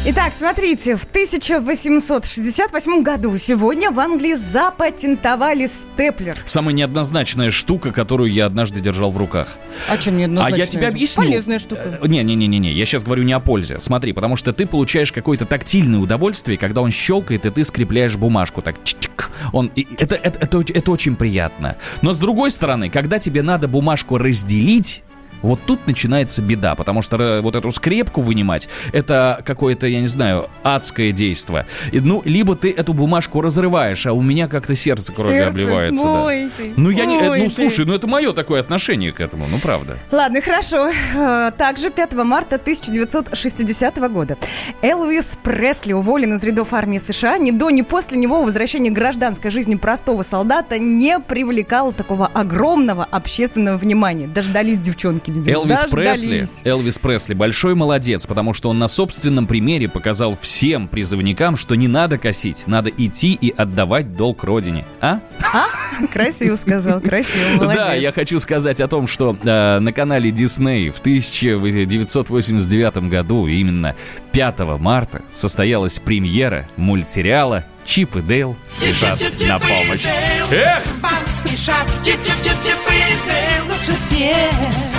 Итак, 0.08 0.34
смотрите, 0.36 0.95
в 0.95 1.06
1868 1.06 3.01
году 3.01 3.36
сегодня 3.39 3.89
в 3.89 3.99
Англии 3.99 4.36
запатентовали 4.36 5.66
степлер. 5.66 6.38
Самая 6.45 6.76
неоднозначная 6.76 7.49
штука, 7.49 7.91
которую 7.91 8.32
я 8.32 8.45
однажды 8.45 8.82
держал 8.82 9.10
в 9.10 9.18
руках. 9.18 9.58
А 9.89 9.97
что 9.97 10.12
не 10.12 10.26
А 10.26 10.51
я 10.51 10.68
тебе 10.68 10.89
объясню. 10.89 11.24
Полезная 11.24 11.58
штука. 11.58 11.97
Не-не-не-не, 12.03 12.72
я 12.72 12.86
сейчас 12.86 13.03
говорю 13.03 13.24
не 13.24 13.34
о 13.34 13.39
пользе. 13.39 13.80
Смотри, 13.80 14.14
потому 14.14 14.36
что 14.36 14.53
ты 14.53 14.68
получаешь 14.68 15.12
какое-то 15.12 15.45
тактильное 15.47 15.99
удовольствие, 15.99 16.60
когда 16.60 16.82
он 16.82 16.91
щелкает, 16.91 17.47
и 17.47 17.49
ты 17.49 17.64
скрепляешь 17.64 18.16
бумажку 18.16 18.62
так. 18.62 18.76
чик-чик. 18.84 19.32
Он, 19.53 19.72
и- 19.74 19.88
это, 19.97 20.14
это, 20.14 20.38
это, 20.39 20.64
это 20.72 20.91
очень 20.91 21.16
приятно. 21.16 21.78
Но 22.03 22.14
с 22.14 22.20
другой 22.20 22.51
стороны, 22.51 22.91
когда 22.91 23.18
тебе 23.18 23.41
надо 23.41 23.68
бумажку 23.68 24.20
разделить, 24.20 25.01
вот 25.45 25.59
тут 25.65 25.85
начинается 25.87 26.41
беда, 26.41 26.75
потому 26.75 27.01
что 27.01 27.17
э, 27.17 27.41
вот 27.41 27.55
эту 27.55 27.71
скрепку 27.71 28.21
вынимать, 28.21 28.67
это 28.93 29.41
какое-то, 29.45 29.87
я 29.87 30.01
не 30.01 30.07
знаю, 30.07 30.49
адское 30.63 31.11
действо. 31.11 31.65
И, 31.91 31.99
ну, 31.99 32.21
либо 32.25 32.55
ты 32.55 32.71
эту 32.71 32.93
бумажку 32.93 33.41
разрываешь, 33.41 34.05
а 34.05 34.13
у 34.13 34.21
меня 34.21 34.47
как-то 34.47 34.75
сердце 34.75 35.13
кровью 35.13 35.33
Сердце? 35.43 35.49
обливается. 35.49 36.03
да. 36.03 36.23
Ой 36.23 36.49
ты, 36.57 36.73
Ну, 36.75 36.89
я 36.89 37.05
не, 37.05 37.17
э, 37.17 37.37
ну, 37.37 37.45
ты. 37.45 37.49
слушай, 37.51 37.85
ну 37.85 37.93
это 37.93 38.07
мое 38.07 38.33
такое 38.33 38.59
отношение 38.61 39.11
к 39.11 39.19
этому, 39.19 39.47
ну 39.49 39.57
правда. 39.59 39.97
Ладно, 40.11 40.41
хорошо. 40.41 40.91
Э, 41.15 41.51
Также 41.57 41.89
5 41.89 42.13
марта 42.23 42.57
1960 42.57 43.97
года 44.11 44.37
Элвис 44.81 45.37
Пресли 45.43 45.93
уволен 45.93 46.33
из 46.33 46.43
рядов 46.43 46.73
армии 46.73 46.97
США. 46.97 47.37
Ни 47.37 47.51
до, 47.51 47.69
ни 47.69 47.81
после 47.81 48.17
него 48.17 48.43
возвращение 48.43 48.91
к 48.91 48.95
гражданской 48.95 49.51
жизни 49.51 49.75
простого 49.75 50.23
солдата 50.23 50.77
не 50.79 51.19
привлекало 51.19 51.91
такого 51.93 52.27
огромного 52.27 53.03
общественного 53.09 53.77
внимания. 53.77 54.27
Дождались 54.27 54.79
девчонки, 54.79 55.31
видимо. 55.39 55.55
Элвис 55.55 55.91
Пресли. 55.91 56.47
Элвис 56.63 56.99
Пресли 56.99 57.33
большой 57.33 57.75
молодец, 57.75 58.25
потому 58.25 58.53
что 58.53 58.69
он 58.69 58.79
на 58.79 58.88
собственном 58.88 59.47
примере 59.47 59.88
показал 59.88 60.38
всем 60.39 60.88
призывникам, 60.88 61.57
что 61.57 61.75
не 61.75 61.88
надо 61.88 62.17
косить, 62.17 62.67
надо 62.67 62.89
идти 62.89 63.33
и 63.33 63.51
отдавать 63.51 64.15
долг 64.15 64.43
родине. 64.43 64.86
А? 65.01 65.19
А? 65.53 65.65
Красиво 66.13 66.55
сказал, 66.55 66.99
красиво, 66.99 67.47
молодец. 67.57 67.77
Да, 67.77 67.93
я 67.93 68.11
хочу 68.11 68.39
сказать 68.39 68.81
о 68.81 68.88
том, 68.88 69.05
что 69.07 69.38
э, 69.41 69.79
на 69.79 69.93
канале 69.93 70.31
Disney 70.31 70.91
в 70.91 70.99
1989 70.99 72.97
году, 73.09 73.47
именно 73.47 73.95
5 74.31 74.59
марта, 74.79 75.21
состоялась 75.31 75.99
премьера 75.99 76.67
мультсериала 76.75 77.65
«Чип 77.86 78.15
и 78.15 78.21
Дейл 78.21 78.55
спешат 78.67 79.21
на 79.47 79.59
помощь». 79.59 80.05
Эх! 80.51 80.81
Спешат, 81.39 81.86
чип-чип-чип-чип 82.03 82.79
и 82.89 82.93
Дейл 83.27 83.65
лучше 83.65 83.93
всех. 84.07 84.94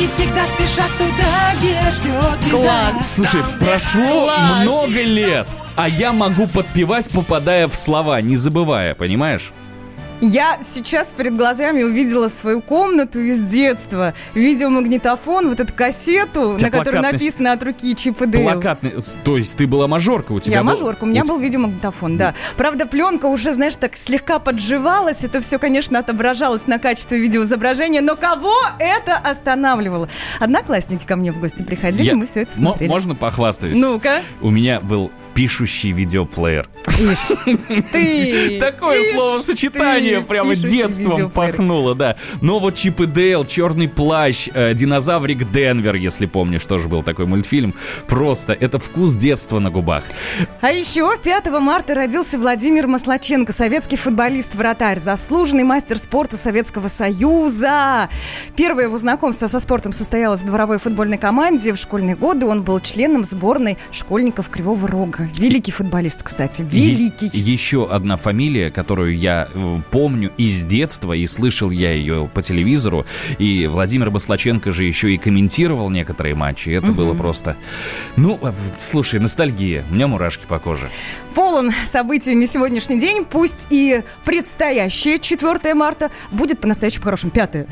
Они 0.00 0.08
всегда 0.08 0.46
спешат 0.46 0.90
туда, 0.96 1.52
где 1.58 1.78
ждет 1.90 2.62
беда. 2.62 2.94
Слушай, 3.02 3.42
прошло 3.60 4.24
Класс. 4.24 4.62
много 4.62 5.02
лет, 5.02 5.46
а 5.76 5.90
я 5.90 6.14
могу 6.14 6.46
подпевать, 6.46 7.10
попадая 7.10 7.68
в 7.68 7.76
слова, 7.76 8.18
не 8.22 8.34
забывая, 8.34 8.94
понимаешь? 8.94 9.52
Я 10.20 10.58
сейчас 10.62 11.14
перед 11.14 11.34
глазами 11.36 11.82
увидела 11.82 12.28
свою 12.28 12.60
комнату 12.60 13.20
из 13.20 13.40
детства. 13.40 14.12
Видеомагнитофон, 14.34 15.48
вот 15.48 15.60
эту 15.60 15.72
кассету, 15.72 16.58
на 16.60 16.70
которой 16.70 17.00
написано 17.00 17.52
от 17.52 17.62
руки 17.62 17.94
Чип 17.96 18.20
и 18.20 18.26
Дейл. 18.26 18.44
Плакатный, 18.52 18.92
то 19.24 19.38
есть 19.38 19.56
ты 19.56 19.66
была 19.66 19.86
мажорка, 19.88 20.32
у 20.32 20.40
тебя 20.40 20.56
Я 20.56 20.60
был- 20.62 20.70
мажорка, 20.72 21.04
у 21.04 21.06
меня 21.06 21.22
у 21.22 21.26
был 21.26 21.38
видеомагнитофон, 21.38 22.18
да. 22.18 22.34
Правда, 22.58 22.86
пленка 22.86 23.26
уже, 23.26 23.54
знаешь, 23.54 23.76
так 23.76 23.96
слегка 23.96 24.38
подживалась. 24.38 25.24
Это 25.24 25.40
все, 25.40 25.58
конечно, 25.58 25.98
отображалось 25.98 26.66
на 26.66 26.78
качестве 26.78 27.18
видеоизображения. 27.18 28.02
Но 28.02 28.14
кого 28.16 28.54
это 28.78 29.16
останавливало? 29.16 30.08
Одноклассники 30.38 31.06
ко 31.06 31.16
мне 31.16 31.32
в 31.32 31.40
гости 31.40 31.62
приходили, 31.62 32.08
Я- 32.08 32.14
мы 32.14 32.26
все 32.26 32.42
это 32.42 32.50
Мо- 32.60 32.70
смотрели. 32.72 32.90
Можно 32.90 33.14
похвастаюсь? 33.14 33.76
Ну-ка. 33.76 34.20
У 34.42 34.50
меня 34.50 34.80
был 34.80 35.10
пишущий 35.40 35.92
видеоплеер. 35.92 36.68
Ты! 37.92 38.58
Такое 38.60 39.02
словосочетание 39.02 40.20
прямо 40.20 40.54
детством 40.54 41.30
пахнуло, 41.30 41.94
да. 41.94 42.16
Но 42.42 42.58
вот 42.58 42.74
Чип 42.74 43.00
и 43.00 43.06
Дейл, 43.06 43.46
Черный 43.46 43.88
плащ, 43.88 44.50
э, 44.52 44.74
Динозаврик 44.74 45.50
Денвер, 45.50 45.94
если 45.94 46.26
помнишь, 46.26 46.64
тоже 46.64 46.88
был 46.88 47.02
такой 47.02 47.24
мультфильм. 47.24 47.74
Просто 48.06 48.52
это 48.52 48.78
вкус 48.78 49.14
детства 49.14 49.60
на 49.60 49.70
губах. 49.70 50.04
А 50.60 50.72
еще 50.72 51.10
5 51.16 51.46
марта 51.58 51.94
родился 51.94 52.38
Владимир 52.38 52.86
Маслаченко, 52.86 53.54
советский 53.54 53.96
футболист-вратарь, 53.96 54.98
заслуженный 54.98 55.64
мастер 55.64 55.96
спорта 55.96 56.36
Советского 56.36 56.88
Союза. 56.88 58.10
Первое 58.56 58.84
его 58.84 58.98
знакомство 58.98 59.46
со 59.46 59.58
спортом 59.58 59.94
состоялось 59.94 60.42
в 60.42 60.46
дворовой 60.46 60.78
футбольной 60.78 61.16
команде. 61.16 61.72
В 61.72 61.78
школьные 61.78 62.14
годы 62.14 62.44
он 62.44 62.62
был 62.62 62.78
членом 62.80 63.24
сборной 63.24 63.78
школьников 63.90 64.50
Кривого 64.50 64.86
Рога. 64.86 65.29
Великий 65.38 65.72
футболист, 65.72 66.22
кстати, 66.22 66.62
великий. 66.62 67.26
Е- 67.32 67.52
еще 67.52 67.88
одна 67.90 68.16
фамилия, 68.16 68.70
которую 68.70 69.16
я 69.16 69.48
э, 69.54 69.80
помню 69.90 70.30
из 70.36 70.64
детства, 70.64 71.12
и 71.12 71.26
слышал 71.26 71.70
я 71.70 71.92
ее 71.92 72.28
по 72.32 72.42
телевизору. 72.42 73.06
И 73.38 73.66
Владимир 73.66 74.10
Баслаченко 74.10 74.70
же 74.72 74.84
еще 74.84 75.12
и 75.14 75.18
комментировал 75.18 75.90
некоторые 75.90 76.34
матчи. 76.34 76.70
Это 76.70 76.88
Мгм. 76.88 76.94
было 76.96 77.14
просто... 77.14 77.56
Ну, 78.16 78.38
э, 78.42 78.52
слушай, 78.78 79.18
ностальгия. 79.20 79.84
У 79.90 79.94
меня 79.94 80.06
мурашки 80.06 80.44
по 80.46 80.58
коже. 80.58 80.88
Полон 81.34 81.70
событий 81.86 82.34
на 82.34 82.46
сегодняшний 82.46 82.98
день. 82.98 83.24
Пусть 83.24 83.66
и 83.70 84.02
предстоящее 84.24 85.18
4 85.18 85.74
марта 85.74 86.10
будет 86.32 86.60
по-настоящему 86.60 87.04
хорошим. 87.04 87.30
5 87.30 87.66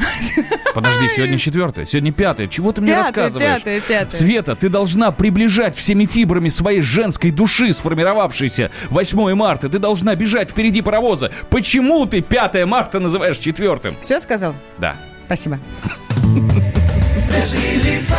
Подожди, 0.75 1.09
сегодня 1.15 1.39
четвертое, 1.39 1.85
сегодня 1.87 2.13
пятое. 2.13 2.47
Чего 2.47 2.73
ты 2.73 2.81
мне 2.83 2.93
Пятое, 2.93 3.05
рассказываешь? 3.25 3.59
пятое, 3.59 3.81
пятое. 3.81 4.11
Света, 4.11 4.55
ты 4.55 4.69
должна 4.69 5.11
приближать 5.11 5.77
всеми 5.77 6.05
фибрами 6.07 6.49
своей 6.49 6.81
женской 6.81 7.31
души 7.39 7.73
сформировавшейся 7.73 8.71
8 8.91 9.35
марта. 9.35 9.69
Ты 9.69 9.79
должна 9.79 10.15
бежать 10.17 10.51
впереди 10.51 10.83
паровоза. 10.83 11.31
Почему 11.51 12.05
ты 12.05 12.21
5 12.21 12.67
марта 12.67 12.99
называешь 12.99 13.39
четвертым? 13.39 13.97
Все 14.01 14.19
сказал? 14.19 14.55
Да. 14.79 14.97
Спасибо. 15.27 15.59
Свежие 17.17 17.77
лица. 17.77 18.19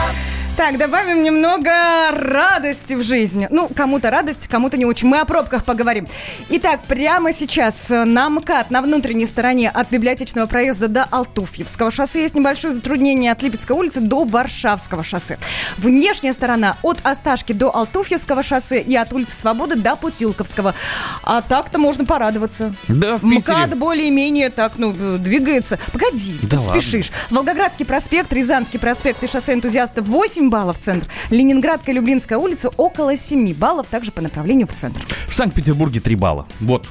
Так, 0.60 0.78
добавим 0.78 1.24
немного 1.24 1.72
радости 2.12 2.94
в 2.94 3.02
жизни. 3.02 3.48
Ну, 3.50 3.70
кому-то 3.74 4.12
радость, 4.12 4.50
кому-то 4.50 4.76
не 4.76 4.84
очень. 4.84 5.08
Мы 5.08 5.22
о 5.22 5.26
пробках 5.26 5.64
поговорим. 5.64 6.06
Итак, 6.50 6.82
прямо 6.86 7.32
сейчас 7.32 7.90
на 7.90 8.30
МКАД, 8.30 8.70
на 8.70 8.82
внутренней 8.82 9.26
стороне 9.26 9.70
от 9.70 9.90
библиотечного 9.90 10.48
проезда 10.48 10.90
до 10.90 11.04
Алтуфьевского 11.06 11.92
шоссе 11.92 12.24
есть 12.24 12.36
небольшое 12.36 12.74
затруднение 12.74 13.32
от 13.32 13.42
Липецкой 13.42 13.78
улицы 13.78 14.02
до 14.02 14.26
Варшавского 14.26 15.02
шоссе. 15.02 15.38
Внешняя 15.78 16.34
сторона 16.34 16.76
от 16.82 16.98
Осташки 17.04 17.54
до 17.54 17.74
Алтуфьевского 17.74 18.44
шоссе 18.44 18.82
и 18.82 18.98
от 18.98 19.14
улицы 19.14 19.38
Свободы 19.38 19.76
до 19.78 19.96
Путилковского. 19.96 20.76
А 21.24 21.42
так-то 21.42 21.80
можно 21.80 22.04
порадоваться. 22.04 22.76
Да, 22.90 23.16
в 23.16 23.22
Питере. 23.22 23.56
МКАД 23.60 23.78
более-менее 23.78 24.50
так, 24.50 24.74
ну, 24.76 24.92
двигается. 25.18 25.80
Погоди, 25.94 26.38
Да 26.42 26.58
ты 26.58 26.64
спешишь. 26.64 27.14
Волгоградский 27.30 27.86
проспект, 27.86 28.34
Рязанский 28.34 28.78
проспект 28.78 29.24
и 29.24 29.28
шоссе 29.28 29.54
энтузиастов 29.54 30.06
8 30.06 30.49
баллов 30.50 30.78
центр. 30.78 31.08
Ленинградская, 31.30 31.96
Люблинская 31.96 32.38
улица 32.38 32.70
около 32.78 33.16
7 33.16 33.54
баллов, 33.54 33.88
также 33.88 34.12
по 34.12 34.22
направлению 34.22 34.68
в 34.68 34.74
центр. 34.74 35.02
В 35.28 35.34
Санкт-Петербурге 35.34 36.00
3 36.00 36.16
балла. 36.16 36.48
Вот. 36.60 36.88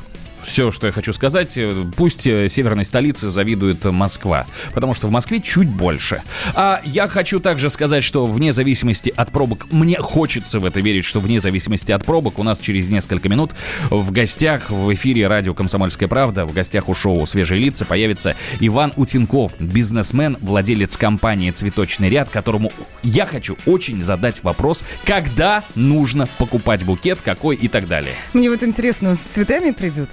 Все, 0.49 0.71
что 0.71 0.87
я 0.87 0.93
хочу 0.93 1.13
сказать, 1.13 1.59
Э, 1.59 1.85
пусть 1.97 2.27
э, 2.27 2.49
северной 2.49 2.85
столице 2.85 3.31
завидует 3.31 3.85
Москва, 3.85 4.47
потому 4.73 4.95
что 4.95 5.09
в 5.09 5.11
Москве 5.11 5.41
чуть 5.41 5.69
больше. 5.69 6.23
А 6.55 6.81
я 6.85 7.09
хочу 7.09 7.41
также 7.41 7.71
сказать, 7.71 8.05
что 8.05 8.27
вне 8.27 8.53
зависимости 8.53 9.13
от 9.15 9.31
пробок, 9.31 9.67
мне 9.71 9.97
хочется 9.99 10.61
в 10.61 10.65
это 10.65 10.81
верить, 10.81 11.05
что 11.05 11.21
вне 11.21 11.41
зависимости 11.41 11.93
от 11.93 12.05
пробок 12.05 12.39
у 12.39 12.43
нас 12.43 12.61
через 12.61 12.89
несколько 12.89 13.29
минут 13.29 13.53
в 13.91 14.11
гостях 14.11 14.71
в 14.71 14.93
эфире 14.95 15.27
радио 15.27 15.55
«Комсомольская 15.55 16.09
правда», 16.09 16.47
в 16.47 16.53
гостях 16.53 16.89
у 16.89 16.95
шоу 16.95 17.27
«Свежие 17.27 17.61
лица» 17.61 17.85
появится 17.85 18.37
Иван 18.61 18.93
Утенков, 18.97 19.53
бизнесмен, 19.61 20.37
владелец 20.41 20.97
компании 20.97 21.51
«Цветочный 21.51 22.09
ряд», 22.09 22.31
которому 22.31 22.73
я 23.03 23.27
хочу 23.27 23.57
очень 23.67 24.03
задать 24.03 24.43
вопрос, 24.43 24.85
когда 25.05 25.65
нужно 25.75 26.27
покупать 26.39 26.85
букет, 26.85 27.19
какой 27.25 27.57
и 27.57 27.69
так 27.69 27.89
далее. 27.89 28.15
Мне 28.33 28.51
вот 28.51 28.63
интересно, 28.63 29.11
он 29.11 29.19
с 29.19 29.21
цветами 29.21 29.71
придет? 29.73 30.09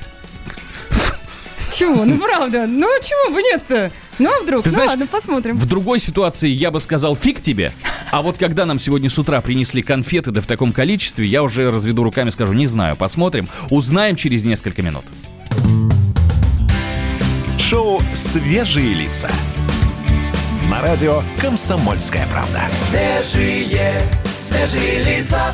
Чего? 1.71 2.05
Ну 2.05 2.17
правда, 2.17 2.65
ну 2.67 2.87
чего 3.01 3.33
бы 3.33 3.41
нет-то? 3.41 3.91
Ну 4.17 4.29
а 4.29 4.43
вдруг? 4.43 4.63
Ты 4.63 4.69
ну 4.69 4.75
знаешь, 4.75 4.89
ладно, 4.91 5.07
посмотрим. 5.07 5.57
В 5.57 5.65
другой 5.65 5.99
ситуации 5.99 6.49
я 6.49 6.71
бы 6.71 6.79
сказал 6.79 7.15
фиг 7.15 7.41
тебе. 7.41 7.73
А 8.11 8.21
вот 8.21 8.37
когда 8.37 8.65
нам 8.65 8.79
сегодня 8.79 9.09
с 9.09 9.17
утра 9.17 9.41
принесли 9.41 9.81
конфеты, 9.81 10.31
да 10.31 10.41
в 10.41 10.47
таком 10.47 10.71
количестве, 10.71 11.25
я 11.25 11.43
уже 11.43 11.69
разведу 11.71 12.03
руками, 12.03 12.29
скажу, 12.29 12.53
не 12.53 12.67
знаю, 12.67 12.95
посмотрим, 12.95 13.49
узнаем 13.69 14.15
через 14.15 14.45
несколько 14.45 14.81
минут. 14.81 15.05
Шоу 17.59 17.99
«Свежие 18.13 18.93
лица». 18.93 19.29
На 20.69 20.81
радио 20.81 21.23
«Комсомольская 21.41 22.27
правда». 22.31 22.61
Свежие, 22.89 23.91
свежие 24.39 25.03
лица. 25.03 25.53